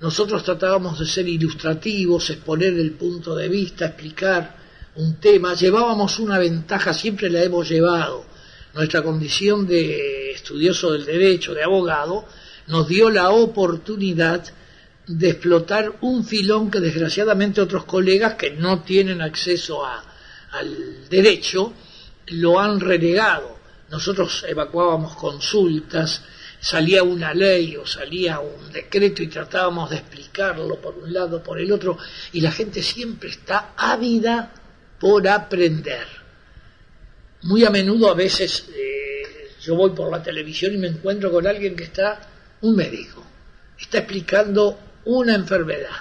[0.00, 4.56] Nosotros tratábamos de ser ilustrativos, exponer el punto de vista, explicar
[4.96, 5.54] un tema.
[5.54, 8.31] Llevábamos una ventaja, siempre la hemos llevado.
[8.74, 12.26] Nuestra condición de estudioso del derecho, de abogado,
[12.68, 14.44] nos dio la oportunidad
[15.06, 20.02] de explotar un filón que desgraciadamente otros colegas que no tienen acceso a,
[20.52, 21.72] al derecho
[22.28, 23.58] lo han relegado.
[23.90, 26.22] Nosotros evacuábamos consultas,
[26.60, 31.60] salía una ley o salía un decreto y tratábamos de explicarlo por un lado, por
[31.60, 31.98] el otro,
[32.32, 34.52] y la gente siempre está ávida
[34.98, 36.21] por aprender.
[37.42, 41.46] Muy a menudo a veces eh, yo voy por la televisión y me encuentro con
[41.46, 42.28] alguien que está,
[42.60, 43.24] un médico,
[43.78, 45.96] está explicando una enfermedad,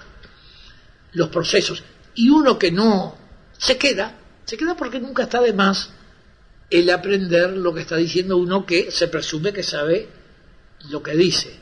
[1.14, 1.84] los procesos,
[2.16, 3.18] y uno que no
[3.58, 5.92] se queda, se queda porque nunca está de más
[6.70, 10.08] el aprender lo que está diciendo uno que se presume que sabe
[10.90, 11.60] lo que dice.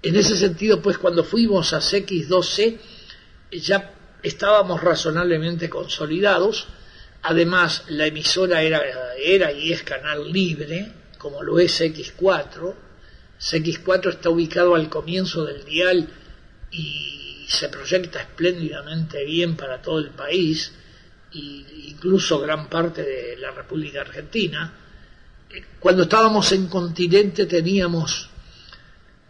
[0.00, 2.78] En ese sentido, pues cuando fuimos a CX12
[3.50, 6.68] ya estábamos razonablemente consolidados.
[7.22, 8.80] Además, la emisora era,
[9.16, 12.74] era y es canal libre, como lo es CX4.
[13.40, 16.08] CX4 está ubicado al comienzo del dial
[16.70, 20.72] y se proyecta espléndidamente bien para todo el país,
[21.32, 21.38] e
[21.88, 24.72] incluso gran parte de la República Argentina
[25.80, 28.28] cuando estábamos en continente teníamos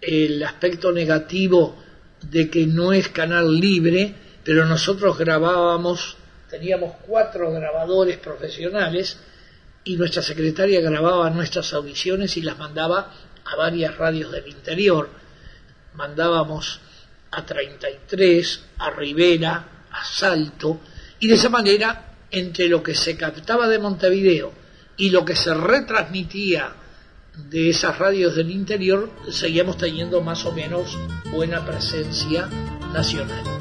[0.01, 1.77] el aspecto negativo
[2.23, 4.15] de que no es canal libre,
[4.45, 6.17] pero nosotros grabábamos,
[6.51, 9.19] teníamos cuatro grabadores profesionales
[9.85, 13.13] y nuestra secretaria grababa nuestras audiciones y las mandaba
[13.45, 15.09] a varias radios del interior.
[15.95, 16.81] Mandábamos
[17.31, 20.81] a 33, a Rivera, a Salto,
[21.21, 24.53] y de esa manera, entre lo que se captaba de Montevideo
[24.97, 26.75] y lo que se retransmitía
[27.51, 30.99] de esas radios del interior, seguíamos teniendo más o menos
[31.31, 32.49] buena presencia
[32.93, 33.58] nacional.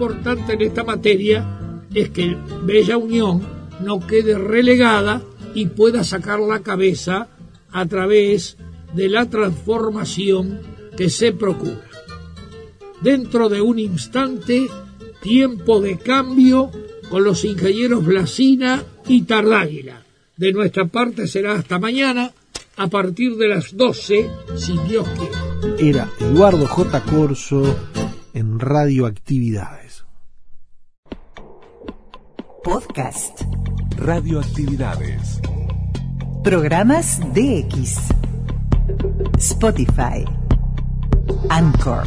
[0.00, 3.42] Importante en esta materia es que Bella Unión
[3.84, 5.20] no quede relegada
[5.54, 7.28] y pueda sacar la cabeza
[7.70, 8.56] a través
[8.94, 10.60] de la transformación
[10.96, 11.84] que se procura.
[13.02, 14.70] Dentro de un instante,
[15.20, 16.70] tiempo de cambio
[17.10, 20.02] con los ingenieros Blasina y Tardáguila.
[20.34, 22.32] De nuestra parte será hasta mañana
[22.78, 25.90] a partir de las 12, si Dios quiere.
[25.90, 27.02] Era Eduardo J.
[27.02, 27.76] Corso
[28.32, 29.89] en Radioactividades.
[32.64, 33.40] Podcast.
[33.96, 35.40] Radioactividades.
[36.44, 37.96] Programas DX.
[39.38, 40.24] Spotify.
[41.48, 42.04] Anchor.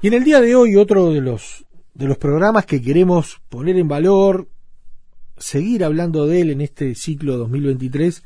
[0.00, 3.76] Y en el día de hoy otro de los de los programas que queremos poner
[3.78, 4.48] en valor,
[5.36, 8.22] seguir hablando de él en este ciclo 2023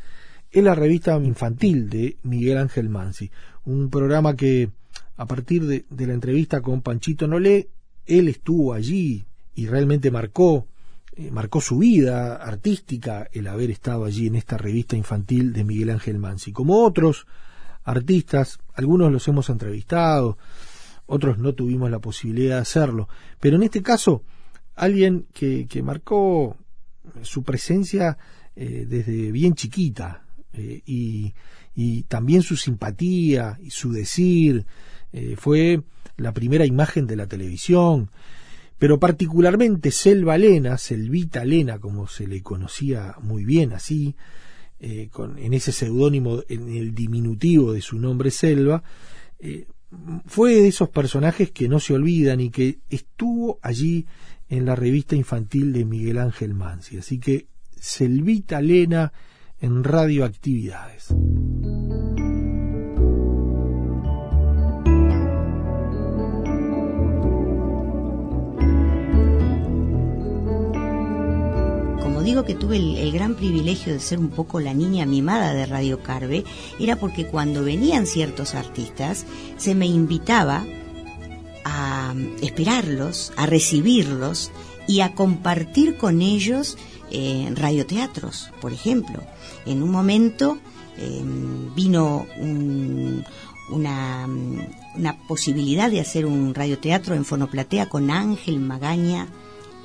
[0.51, 3.31] es la revista infantil de Miguel Ángel Mansi,
[3.65, 4.69] un programa que
[5.17, 7.71] a partir de, de la entrevista con Panchito Nolé,
[8.07, 10.67] él estuvo allí y realmente marcó
[11.19, 15.89] eh, marcó su vida artística el haber estado allí en esta revista infantil de Miguel
[15.89, 16.53] Ángel Mansi.
[16.53, 17.27] Como otros
[17.85, 20.37] artistas, algunos los hemos entrevistado,
[21.07, 23.09] otros no tuvimos la posibilidad de hacerlo,
[23.41, 24.25] pero en este caso,
[24.75, 26.59] alguien que, que marcó
[27.23, 28.19] su presencia
[28.55, 31.33] eh, desde bien chiquita eh, y,
[31.75, 34.67] y, también su simpatía y su decir
[35.39, 35.83] fue
[36.17, 38.11] la primera imagen de la televisión,
[38.79, 44.17] pero particularmente Selva Lena, Selvita Lena, como se le conocía muy bien así,
[44.79, 48.83] eh, con, en ese seudónimo, en el diminutivo de su nombre Selva,
[49.39, 49.67] eh,
[50.27, 54.07] fue de esos personajes que no se olvidan y que estuvo allí
[54.49, 56.99] en la revista infantil de Miguel Ángel Mansi.
[56.99, 57.47] Así que
[57.79, 59.13] Selvita Lena
[59.61, 61.15] en radioactividades.
[72.27, 76.03] Digo que tuve el, gran privilegio de ser un poco la niña mimada de Radio
[76.03, 76.45] Carve,
[76.81, 79.25] era porque cuando venían ciertos artistas,
[79.57, 80.67] se me invitaba
[81.65, 84.51] a esperarlos, a recibirlos
[84.89, 86.77] y a compartir con ellos
[87.13, 89.23] eh, radioteatros, por ejemplo.
[89.65, 90.59] En un momento
[90.99, 92.27] em, vino
[93.71, 94.29] una,
[94.97, 99.29] una posibilidad de hacer un radioteatro en Fonoplatea con Ángel Magaña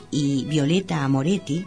[0.09, 1.65] y Violeta Amoretti,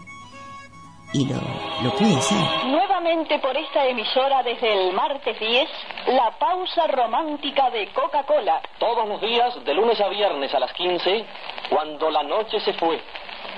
[1.14, 1.36] y lo,
[1.82, 2.66] lo hacer.
[2.66, 5.68] Nuevamente por esta emisora desde el martes 10,
[6.08, 8.60] la pausa romántica de Coca-Cola.
[8.78, 11.24] Todos los días, de lunes a viernes a las 15,
[11.70, 13.00] cuando la noche se fue,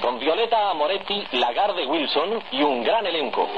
[0.02, 3.48] con Violeta Moretti, Lagarde Wilson y un gran elenco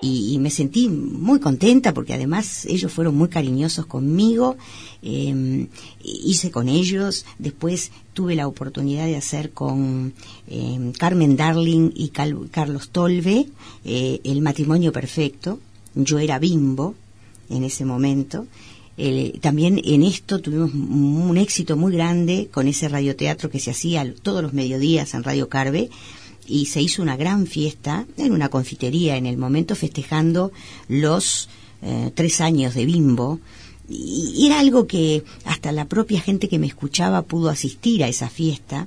[0.00, 4.56] y, me sentí muy contenta porque además ellos fueron muy cariñosos conmigo,
[5.02, 5.68] em,
[6.02, 10.12] hice con ellos, después tuve la oportunidad de hacer con
[10.48, 13.46] em, Carmen Darling y Carlos Tolve
[13.84, 15.60] eh, el matrimonio perfecto,
[15.94, 16.94] yo era bimbo
[17.50, 18.46] en ese momento,
[19.40, 24.42] también en esto tuvimos un éxito muy grande con ese radioteatro que se hacía todos
[24.42, 25.88] los mediodías en Radio Carve,
[26.48, 30.50] y se hizo una gran fiesta en una confitería en el momento festejando
[30.88, 31.48] los
[31.82, 33.38] eh, tres años de Bimbo
[33.88, 38.28] y, era algo que hasta la propia gente que me escuchaba pudo asistir a esa
[38.28, 38.86] fiesta.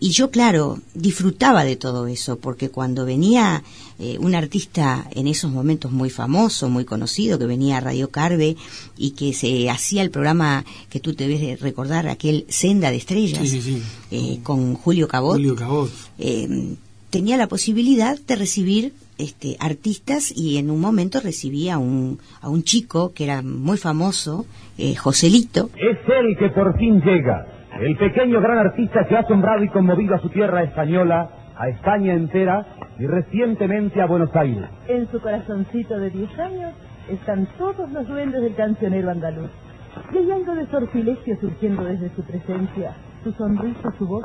[0.00, 3.64] Y yo claro disfrutaba de todo eso porque cuando venía
[3.98, 8.56] eh, un artista en esos momentos muy famoso muy conocido que venía a Radio Carve
[8.96, 13.52] y que se hacía el programa que tú debes de recordar aquel Senda de Estrellas
[14.12, 15.90] eh, con Julio Cabot, Julio Cabot.
[17.10, 22.48] tenía la posibilidad de recibir este, artistas y en un momento recibía a un, a
[22.48, 24.46] un chico que era muy famoso,
[24.78, 25.70] eh, Joselito.
[25.76, 27.46] Es él que por fin llega,
[27.80, 32.14] el pequeño gran artista que ha asombrado y conmovido a su tierra española, a España
[32.14, 32.66] entera
[32.98, 34.68] y recientemente a Buenos Aires.
[34.88, 36.74] En su corazoncito de 10 años
[37.08, 39.50] están todos los duendes del cancionero andaluz.
[40.12, 44.24] Y hay algo de sortilegio surgiendo desde su presencia, su sonrisa, su voz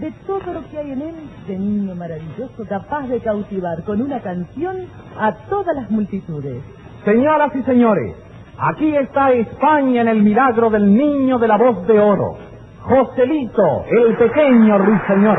[0.00, 1.14] de todo lo que hay en él
[1.46, 4.86] de niño maravilloso, capaz de cautivar con una canción
[5.18, 6.62] a todas las multitudes.
[7.04, 8.16] Señoras y señores,
[8.58, 12.38] aquí está España en el milagro del niño de la voz de oro.
[12.80, 15.38] Joselito, el pequeño ruiseñor.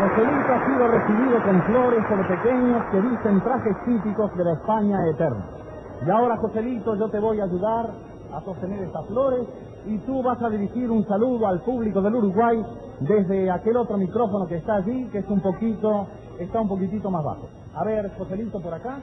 [0.00, 4.98] Joselito ha sido recibido con flores por pequeños que dicen trajes típicos de la España
[5.08, 5.65] eterna.
[6.04, 7.90] Y ahora, Joselito, yo te voy a ayudar
[8.32, 9.46] a sostener estas flores
[9.86, 12.62] y tú vas a dirigir un saludo al público del Uruguay
[13.00, 16.06] desde aquel otro micrófono que está allí, que es un poquito,
[16.38, 17.48] está un poquitito más bajo.
[17.74, 18.98] A ver, Joselito por acá.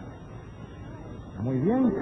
[1.41, 1.93] Muy bien.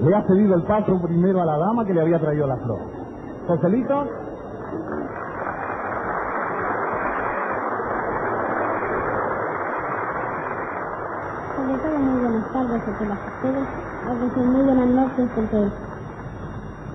[0.00, 2.78] Le ha cedido el paso primero a la dama que le había traído la flor.
[3.46, 4.04] Joselito.
[11.74, 13.68] Sobre todo muy buenas tardes a todas ustedes,
[14.06, 15.56] a veces muy buenas noches porque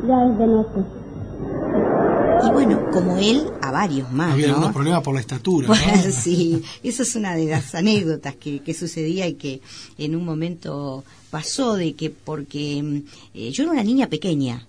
[0.07, 0.85] ya es de noche.
[2.47, 4.53] Y bueno, como él, a varios más, Había ¿no?
[4.53, 5.67] algunos problemas por la estatura.
[5.67, 5.73] ¿no?
[5.73, 9.61] Bueno, sí, eso es una de las anécdotas que, que sucedía y que
[9.97, 12.97] en un momento pasó de que porque mm,
[13.33, 14.65] eh, yo era una niña pequeña,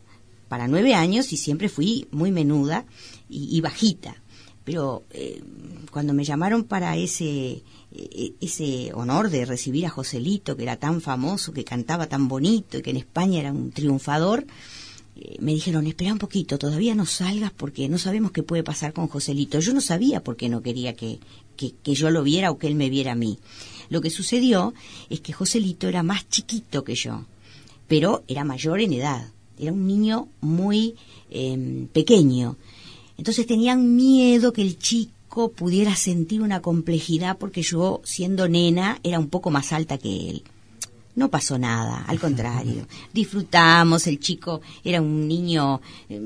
[0.48, 2.84] para nueve años y siempre fui muy menuda
[3.28, 4.16] y, y bajita,
[4.64, 5.40] pero eh,
[5.92, 7.62] cuando me llamaron para ese
[7.92, 12.82] ese honor de recibir a Joselito, que era tan famoso, que cantaba tan bonito y
[12.82, 14.46] que en España era un triunfador,
[15.16, 18.92] eh, me dijeron, espera un poquito, todavía no salgas porque no sabemos qué puede pasar
[18.92, 19.58] con Joselito.
[19.58, 21.18] Yo no sabía por qué no quería que,
[21.56, 23.38] que, que yo lo viera o que él me viera a mí.
[23.88, 24.72] Lo que sucedió
[25.08, 27.24] es que Joselito era más chiquito que yo,
[27.88, 29.32] pero era mayor en edad.
[29.58, 30.94] Era un niño muy
[31.28, 32.56] eh, pequeño.
[33.18, 35.12] Entonces tenían miedo que el chico
[35.48, 40.42] pudiera sentir una complejidad porque yo, siendo nena, era un poco más alta que él.
[41.16, 42.86] No pasó nada, al contrario.
[43.14, 46.20] Disfrutamos, el chico era un niño eh,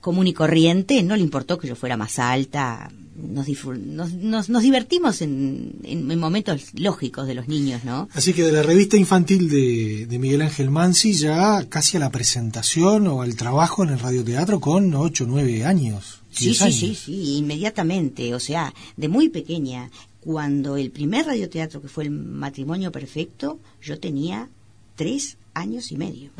[0.00, 2.90] común y corriente, no le importó que yo fuera más alta.
[3.16, 3.46] Nos,
[3.76, 8.08] nos, nos, nos divertimos en, en- en momentos lógicos de los niños, ¿no?
[8.14, 12.10] Así que de la revista infantil de, de Miguel Ángel Mansi ya casi a la
[12.10, 16.19] presentación o al trabajo en el radioteatro con 8 o 9 años.
[16.40, 18.34] Sí, 10 sí, sí, sí, inmediatamente.
[18.34, 23.98] O sea, de muy pequeña, cuando el primer radioteatro que fue el matrimonio perfecto, yo
[24.00, 24.48] tenía
[24.96, 26.30] tres años y medio.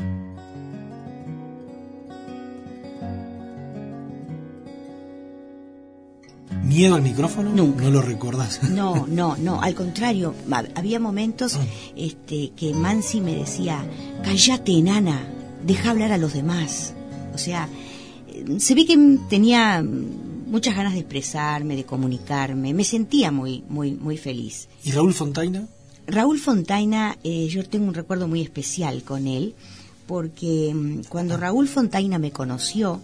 [6.63, 7.49] ¿Miedo al micrófono?
[7.51, 7.83] Nunca.
[7.85, 8.61] No lo recordás.
[8.69, 11.65] No, no, no, al contrario, hab- había momentos Ah.
[11.95, 13.83] este, que Mansi me decía,
[14.23, 15.21] cállate, enana,
[15.65, 16.93] deja hablar a los demás.
[17.33, 17.67] O sea,
[18.59, 24.17] se ve que tenía muchas ganas de expresarme, de comunicarme, me sentía muy, muy, muy
[24.17, 24.67] feliz.
[24.83, 25.67] ¿Y Raúl Fontaina?
[26.07, 29.55] Raúl Fontaina, eh, yo tengo un recuerdo muy especial con él,
[30.07, 30.75] porque
[31.07, 32.99] cuando Raúl Fontaina me conoció,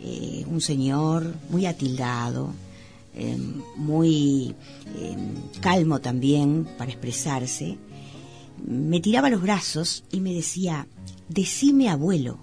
[0.00, 2.54] eh, un señor muy atildado,
[3.14, 3.36] eh,
[3.76, 4.54] muy
[4.96, 5.16] eh,
[5.60, 7.76] calmo también para expresarse,
[8.66, 10.86] me tiraba los brazos y me decía,
[11.28, 12.38] decime abuelo.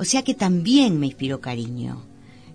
[0.00, 2.02] O sea que también me inspiró cariño.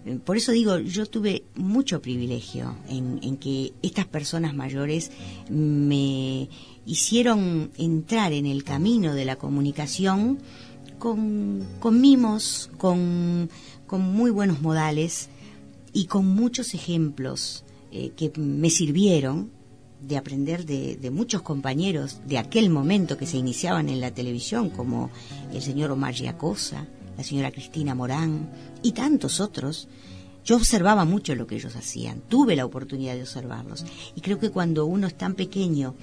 [0.04, 5.12] Eh, Por eso digo, yo tuve mucho privilegio en, que estas personas mayores
[5.48, 6.50] me
[6.88, 10.40] hicieron entrar en el camino de la comunicación
[10.98, 11.68] con,
[12.02, 13.52] mimos, con,
[13.86, 15.30] con muy buenos modales
[15.94, 19.52] y con muchos ejemplos eh, que me sirvieron
[20.02, 24.72] de aprender de, de muchos compañeros de aquel momento que se iniciaban en la televisión,
[24.72, 25.12] como
[25.54, 26.88] el señor Omar Giacosa,
[27.18, 28.50] la señora Cristina Morán
[28.82, 29.88] y tantos otros.
[30.44, 33.86] Yo observaba mucho lo que ellos hacían, tuve la oportunidad de observarlos.
[34.16, 35.96] Y creo que cuando uno es tan pequeño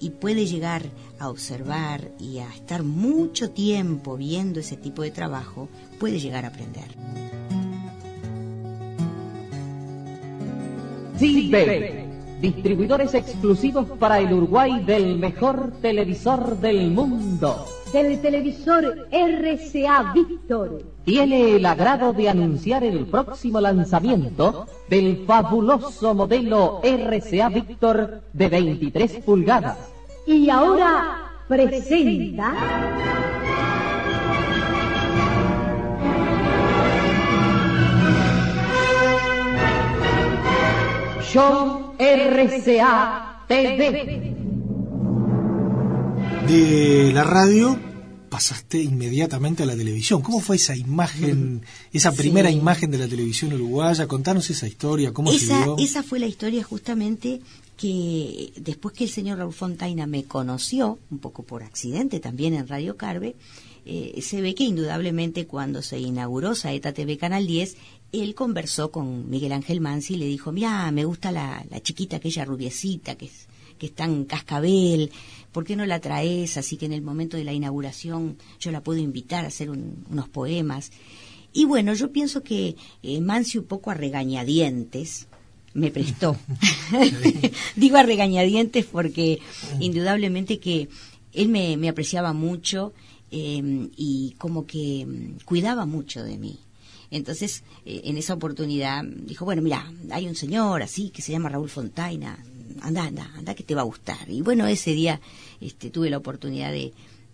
[0.00, 0.84] y puede llegar
[1.18, 5.68] a observar y a estar mucho tiempo viendo ese tipo de trabajo,
[6.00, 6.88] puede llegar a aprender.
[12.40, 17.64] Distribuidores exclusivos para el Uruguay del mejor televisor del mundo.
[17.92, 20.82] Del televisor RCA Víctor.
[21.04, 29.12] Tiene el agrado de anunciar el próximo lanzamiento del fabuloso modelo RCA Víctor de 23
[29.24, 29.76] pulgadas.
[30.26, 32.54] Y ahora presenta.
[41.22, 44.41] Show RCA TV.
[46.46, 47.78] De la radio
[48.28, 50.22] pasaste inmediatamente a la televisión.
[50.22, 51.62] ¿Cómo fue esa imagen,
[51.92, 52.56] esa primera Sí.
[52.56, 54.06] imagen de la televisión uruguaya?
[54.06, 55.76] Contanos esa historia, cómo se esa, dio.
[55.78, 57.40] esa fue la historia justamente
[57.76, 62.68] que después que el señor Raúl Fontaina me conoció, un poco por accidente también en
[62.68, 63.34] Radio Carve,
[63.84, 67.76] eh, se ve que indudablemente cuando se inauguró Saeta TV Canal 10,
[68.12, 72.16] él conversó con Miguel Ángel Mansi y le dijo, mira, me gusta la, la chiquita,
[72.16, 73.46] aquella rubiecita que es,
[73.82, 75.10] que está en Cascabel,
[75.50, 76.56] ¿por qué no la traes?
[76.56, 80.04] Así que en el momento de la inauguración yo la puedo invitar a hacer un-
[80.08, 80.92] unos poemas.
[81.52, 85.26] Y bueno, yo pienso que eh, Mansi un poco a regañadientes
[85.74, 86.36] me prestó.
[87.76, 89.40] Digo a regañadientes porque
[89.80, 90.88] indudablemente que
[91.32, 92.92] él me, me apreciaba mucho
[93.32, 96.60] eh, y como que mm, cuidaba mucho de mí.
[97.10, 101.48] Entonces, eh, en esa oportunidad dijo, bueno, mira, hay un señor así que se llama
[101.50, 102.38] Raúl Fontaina,
[102.80, 104.28] anda, anda, anda que te va a gustar.
[104.28, 105.20] Y bueno, ese día
[105.60, 106.92] este, tuve la oportunidad de,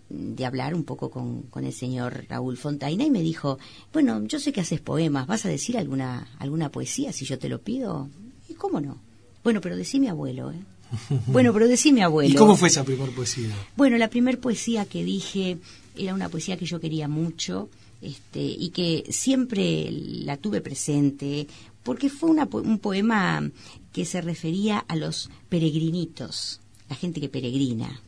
[0.09, 3.59] de hablar un poco con, con el señor Raúl Fontaina y me dijo,
[3.93, 7.49] bueno, yo sé que haces poemas, ¿vas a decir alguna, alguna poesía si yo te
[7.49, 8.09] lo pido?
[8.47, 8.97] ¿Y cómo no?
[9.43, 10.59] Bueno, pero decime abuelo, ¿eh?
[11.27, 12.31] Bueno, pero decime abuelo.
[12.31, 13.55] ¿Y cómo fue esa primera poesía?
[13.75, 15.57] Bueno, la primer poesía que dije
[15.95, 17.69] era una poesía que yo quería mucho
[18.01, 21.47] este, y que siempre la tuve presente
[21.83, 23.49] porque fue una un poema
[23.91, 28.01] que se refería a los peregrinitos, la gente que peregrina.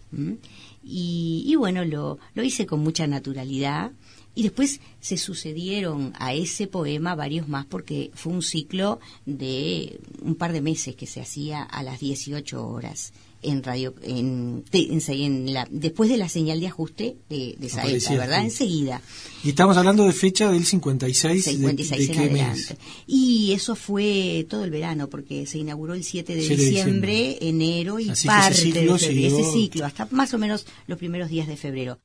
[0.84, 3.92] Y, y bueno, lo, lo hice con mucha naturalidad.
[4.34, 10.36] Y después se sucedieron a ese poema varios más porque fue un ciclo de un
[10.36, 13.12] par de meses que se hacía a las 18 horas
[13.44, 17.72] en radio en, te- en- en la, después de la señal de ajuste de, de
[17.72, 18.40] Aparecía, ¿verdad?
[18.40, 18.46] sí.
[18.46, 19.02] Enseguida.
[19.44, 21.46] Y estamos hablando de fecha del 56.
[21.46, 22.42] de- 56 ¿De, en qué mes?
[22.44, 22.78] adelante.
[23.08, 27.12] Y eso fue todo el verano, porque se inauguró el 7 de 7 de diciembre,
[27.30, 27.50] diciembre.
[27.50, 30.98] enero y Así parte ese ciclo de febrero, ese ciclo, hasta más o menos los
[30.98, 32.00] primeros días de febrero.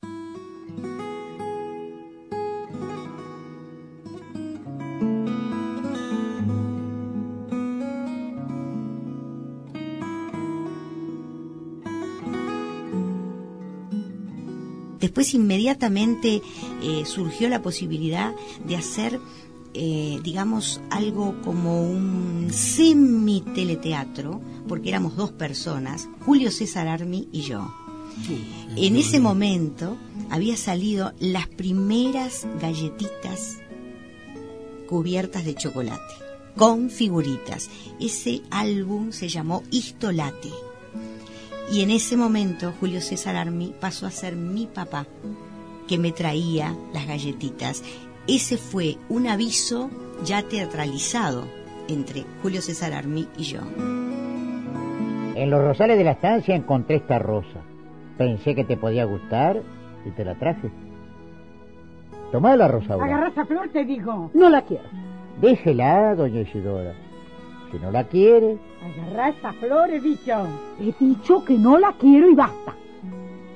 [15.17, 16.43] Después inmediatamente
[16.83, 18.35] eh, surgió la posibilidad
[18.67, 19.19] de hacer,
[19.73, 27.67] eh, digamos, algo como un semi-teleteatro, porque éramos dos personas, Julio César Armi y yo.
[28.75, 29.97] En ese momento
[30.29, 33.57] había salido las primeras galletitas
[34.87, 36.13] cubiertas de chocolate,
[36.55, 37.71] con figuritas.
[37.99, 40.51] Ese álbum se llamó Histolate.
[41.71, 45.05] Y en ese momento Julio César Armi pasó a ser mi papá,
[45.87, 47.83] que me traía las galletitas.
[48.27, 49.89] Ese fue un aviso
[50.23, 51.45] ya teatralizado
[51.89, 53.59] entre Julio César Armi y yo.
[55.35, 57.61] En los rosales de la estancia encontré esta rosa.
[58.17, 59.61] Pensé que te podía gustar
[60.05, 60.71] y te la traje.
[62.31, 62.95] Tomá la rosa.
[62.95, 64.31] Agarra esa flor, te digo.
[64.33, 64.89] No la quiero.
[65.39, 66.93] Déjela, doña Isidora.
[67.71, 70.33] Si no la quiere, Agarra esa flor, he dicho.
[70.79, 72.73] He dicho que no la quiero y basta.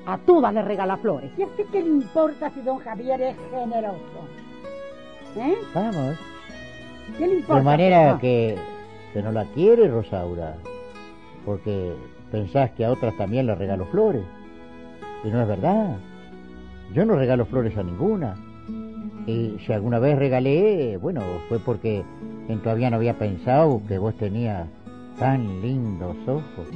[0.05, 1.31] A todas le regala flores.
[1.37, 3.97] ¿Y a usted qué le importa si don Javier es generoso?
[5.37, 5.55] ¿Eh?
[5.73, 6.17] vamos.
[7.17, 7.55] ¿Qué le importa?
[7.59, 8.19] De manera Ah.
[8.19, 8.57] que,
[9.13, 10.55] que no la quiere, Rosaura.
[11.45, 11.93] Porque
[12.31, 14.23] pensás que a otras también le regalo flores.
[15.23, 15.97] Y no es verdad.
[16.93, 18.35] Yo no regalo flores a ninguna.
[19.27, 22.03] Y si alguna vez regalé, bueno, fue porque
[22.51, 24.67] en todavía no había pensado que vos tenías
[25.19, 26.67] tan lindos ojos.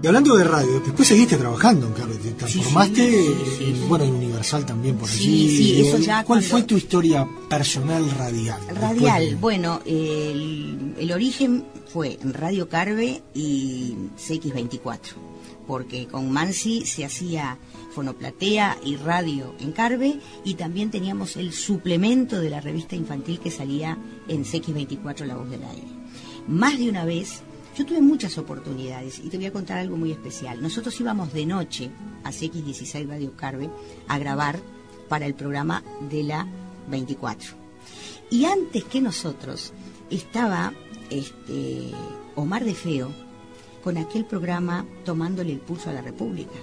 [0.00, 3.26] Y hablando de radio, después seguiste trabajando, Carlos, te transformaste,
[3.68, 5.18] en- bueno, en Universal también por allí.
[5.18, 8.60] Sí, sí, eso ya ¿Cuál cuando- fue tu historia personal radial?
[8.80, 15.14] Radial, bueno, el, el origen fue en Radio Carve y CX24,
[15.68, 17.58] porque con Mansi se hacía
[17.92, 23.50] fonoplatea y radio en Carve y también teníamos el suplemento de la revista infantil que
[23.50, 23.98] salía
[24.28, 25.86] en CX24 La Voz del Aire.
[26.48, 27.42] Más de una vez,
[27.76, 30.62] yo tuve muchas oportunidades y te voy a contar algo muy especial.
[30.62, 31.90] Nosotros íbamos de noche
[32.24, 33.68] a CX16 Radio Carve
[34.08, 34.58] a grabar
[35.10, 36.48] para el programa de la
[36.88, 37.50] 24.
[38.30, 39.74] Y antes que nosotros
[40.08, 40.72] estaba
[41.10, 41.92] este,
[42.36, 43.27] Omar de Feo
[43.88, 46.58] con aquel programa tomándole el pulso a la República.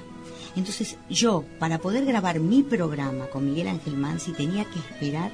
[0.56, 5.32] Entonces yo, para poder grabar mi programa con Miguel Ángel Mansi, tenía que esperar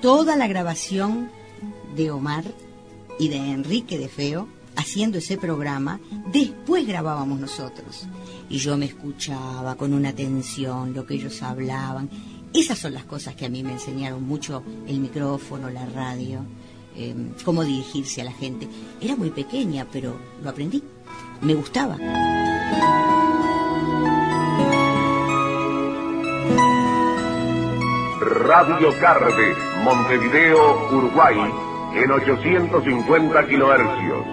[0.00, 1.30] toda la grabación
[1.94, 2.44] de Omar
[3.18, 6.00] y de Enrique de Feo haciendo ese programa,
[6.32, 8.06] después grabábamos nosotros.
[8.48, 12.08] Y yo me escuchaba con una atención lo que ellos hablaban.
[12.54, 16.40] Esas son las cosas que a mí me enseñaron mucho el micrófono, la radio,
[16.98, 18.68] eh, cómo dirigirse a la gente.
[19.00, 20.82] Era muy pequeña, pero lo aprendí.
[21.40, 21.96] Me gustaba.
[28.20, 31.36] Radio Carve, Montevideo, Uruguay,
[31.94, 34.26] en 850 kilohercios.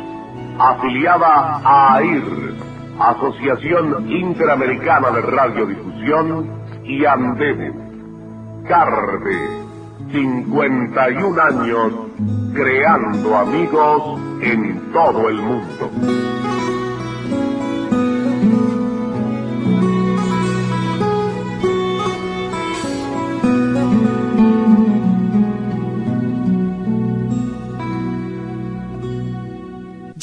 [0.57, 2.55] Afiliada a AIR,
[2.99, 6.55] Asociación Interamericana de Radiodifusión,
[6.85, 8.63] y Andebu.
[8.67, 9.64] Carve,
[10.11, 11.93] 51 años
[12.53, 15.91] creando amigos en todo el mundo.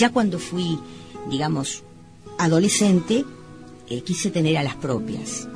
[0.03, 0.81] Ya cuando fui,
[1.31, 1.85] digamos,
[2.37, 3.25] adolescente,
[3.89, 5.49] eh, quise tener a las propias.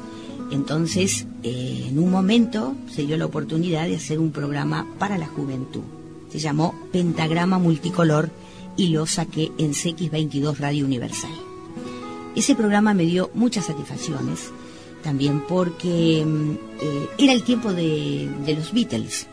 [0.50, 5.26] Entonces, eh, en un momento se dio la oportunidad de hacer un programa para la
[5.26, 5.82] juventud.
[6.30, 8.30] Se llamó Pentagrama Multicolor
[8.76, 11.30] y lo saqué en CX22 Radio Universal.
[12.36, 14.50] Ese programa me dio muchas satisfacciones,
[15.02, 19.26] también porque mm, eh, era el tiempo de, los Beatles.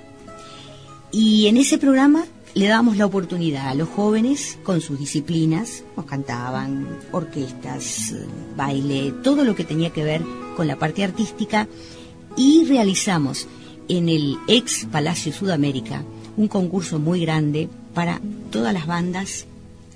[1.11, 6.05] Y en ese programa le dábamos la oportunidad a los jóvenes con sus disciplinas, nos
[6.05, 10.22] cantaban orquestas, eh, baile, todo lo que tenía que ver
[10.55, 11.67] con la parte artística
[12.35, 13.47] y realizamos
[13.87, 16.03] en el ex Palacio Sudamérica
[16.37, 19.45] un concurso muy grande para todas las bandas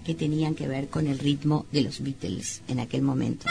[0.05, 3.47] que tenían que ver con el ritmo de los Beatles en aquel momento.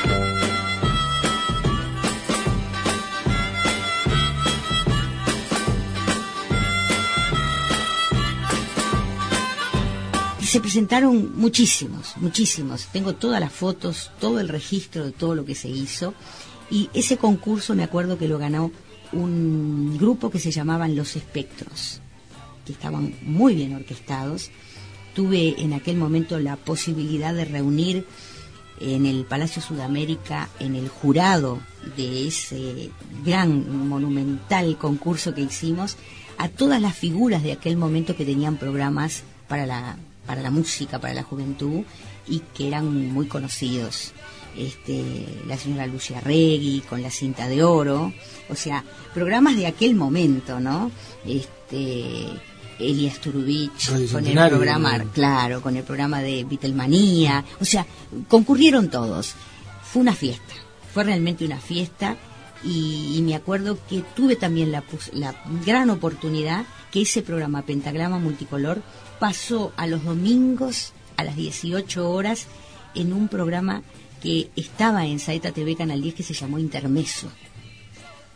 [10.57, 12.87] se presentaron muchísimos, muchísimos.
[12.91, 16.15] Tengo todas las fotos, todo el registro de todo lo que se hizo.
[16.71, 18.73] Y ese concurso me acuerdo que lo ganó
[19.13, 22.01] un grupo que se llamaban Los Espectros,
[22.65, 24.51] que estaban muy bien orquestados.
[25.15, 28.07] Tuve en aquel momento la posibilidad de reunir
[28.81, 31.61] en el Palacio Sudamérica, en el jurado
[31.97, 32.91] de ese
[33.25, 35.97] gran, monumental concurso que hicimos,
[36.37, 39.97] a todas las figuras de aquel momento que tenían programas para la
[40.27, 41.85] para la música, para la juventud
[42.27, 44.13] y que eran muy conocidos.
[44.57, 45.05] Este,
[45.47, 48.13] la señora Lucia Regui con la cinta de oro,
[48.49, 48.83] o sea,
[49.13, 50.91] programas de aquel momento, ¿no?
[51.27, 52.27] Este,
[52.79, 57.87] Elias Turubich con el programa, claro, con el programa de Beatlemanía, o sea,
[58.29, 59.35] concurrieron todos.
[59.83, 60.55] Fue una fiesta,
[60.93, 62.17] fue realmente una fiesta
[62.65, 65.35] y, y me acuerdo que tuve también la, la
[65.65, 68.81] gran oportunidad que ese programa Pentagrama Multicolor
[69.19, 72.47] pasó a los domingos a las 18 horas
[72.95, 73.83] en un programa
[74.27, 77.29] que estaba en Saeta TV Canal 10 que se llamó Intermeso.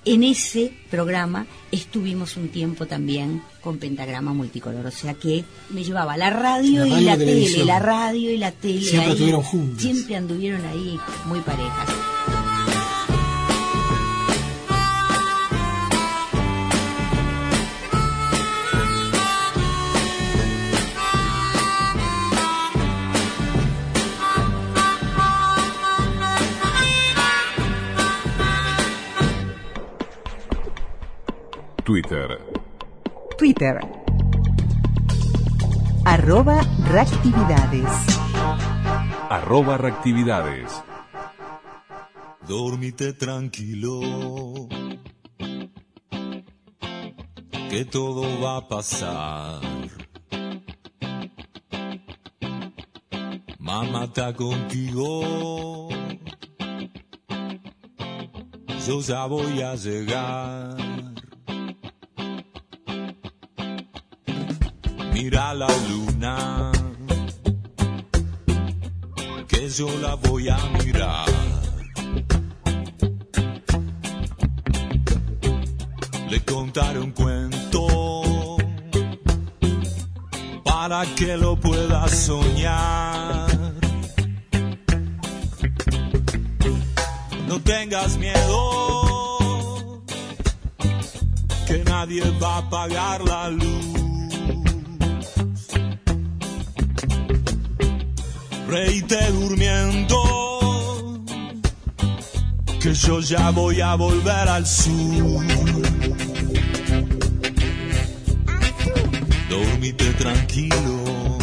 [0.05, 6.17] En ese programa estuvimos un tiempo también con pentagrama multicolor, o sea que me llevaba
[6.17, 8.83] la radio, y la tele, la radio y la tele.
[8.83, 9.83] Siempre estuvieron juntos.
[9.83, 11.89] Siempre anduvieron ahí muy parejas.
[31.91, 32.39] Twitter.
[33.37, 33.81] Twitter.
[36.05, 37.91] Arroba reactividades.
[39.29, 40.85] Arroba reactividades.
[42.47, 44.69] Dormite tranquilo.
[47.69, 49.61] Que todo va a pasar.
[53.59, 55.89] Mamá está contigo.
[58.87, 60.90] Yo ya voy a llegar.
[65.23, 66.73] Mira la luna,
[69.47, 71.29] que yo la voy a mirar.
[76.31, 78.57] Le contaré un cuento
[80.65, 83.47] para que lo pueda soñar.
[87.47, 90.03] No tengas miedo,
[91.67, 94.00] que nadie va a apagar la luz.
[98.71, 100.17] Reíte durmiendo,
[102.81, 105.45] que yo ya voy a volver al sur.
[109.49, 111.39] Dormite tranquilo.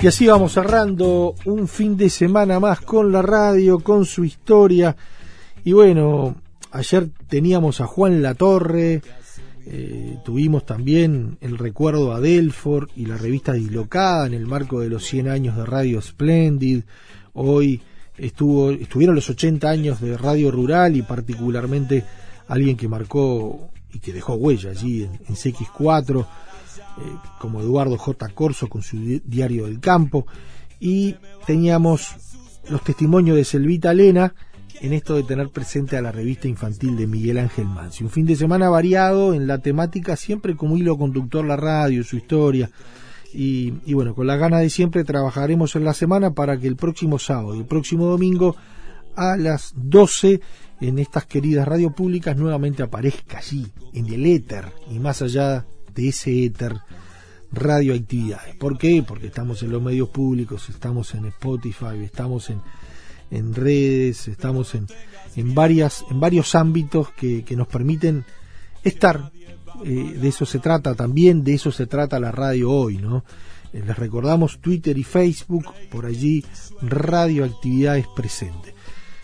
[0.00, 4.96] Y así vamos cerrando un fin de semana más con la radio, con su historia.
[5.64, 6.36] Y bueno,
[6.72, 9.02] ayer teníamos a Juan Latorre,
[9.70, 14.88] eh, tuvimos también el recuerdo a Delfort y la revista Dislocada en el marco de
[14.88, 16.84] los 100 años de Radio Splendid.
[17.34, 17.82] Hoy
[18.16, 22.02] estuvo, estuvieron los 80 años de Radio Rural y particularmente
[22.46, 26.26] alguien que marcó y que dejó huella allí en, en CX4, eh,
[27.38, 28.26] como Eduardo J.
[28.30, 30.26] Corso con su diario del campo.
[30.80, 31.14] Y
[31.46, 32.16] teníamos
[32.70, 34.34] los testimonios de Selvita Lena
[34.80, 38.04] en esto de tener presente a la revista infantil de Miguel Ángel Mansi.
[38.04, 42.16] Un fin de semana variado en la temática, siempre como hilo conductor la radio, su
[42.16, 42.70] historia.
[43.32, 46.76] Y, y bueno, con la gana de siempre trabajaremos en la semana para que el
[46.76, 48.56] próximo sábado y el próximo domingo
[49.16, 50.40] a las 12
[50.80, 56.08] en estas queridas radio públicas nuevamente aparezca allí, en el éter y más allá de
[56.08, 56.76] ese éter
[57.50, 58.54] radioactividades.
[58.56, 59.04] ¿Por qué?
[59.06, 62.60] Porque estamos en los medios públicos, estamos en Spotify, estamos en,
[63.30, 64.86] en redes, estamos en,
[65.36, 68.24] en, varias, en varios ámbitos que, que nos permiten
[68.84, 69.30] estar.
[69.84, 73.24] Eh, de eso se trata también, de eso se trata la radio hoy, ¿no?
[73.72, 76.44] Eh, les recordamos Twitter y Facebook, por allí
[76.82, 78.74] radioactividades presentes.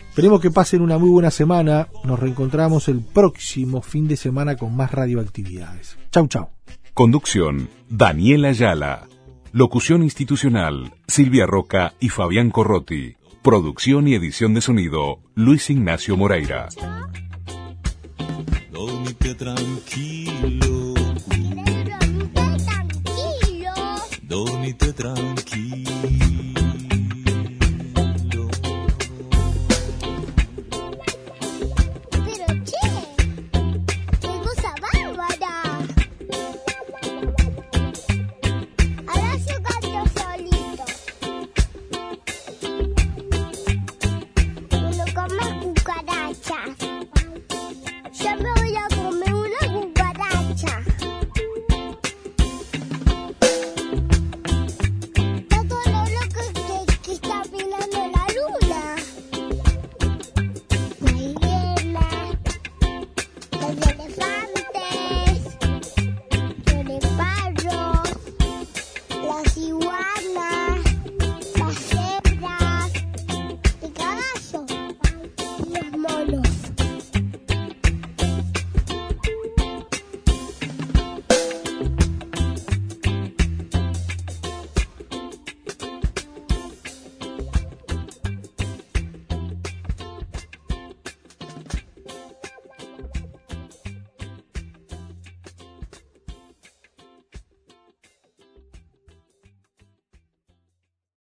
[0.09, 1.89] Esperemos que pasen una muy buena semana.
[2.05, 5.97] Nos reencontramos el próximo fin de semana con más radioactividades.
[6.09, 6.49] Chau, chau.
[6.93, 9.09] Conducción, Daniela Ayala.
[9.51, 13.15] Locución institucional, Silvia Roca y Fabián Corrotti.
[13.45, 16.67] Producción y edición de sonido, Luis Ignacio Moreira.
[18.71, 20.95] Dormite tranquilo.
[24.23, 26.34] Dormite tranquilo.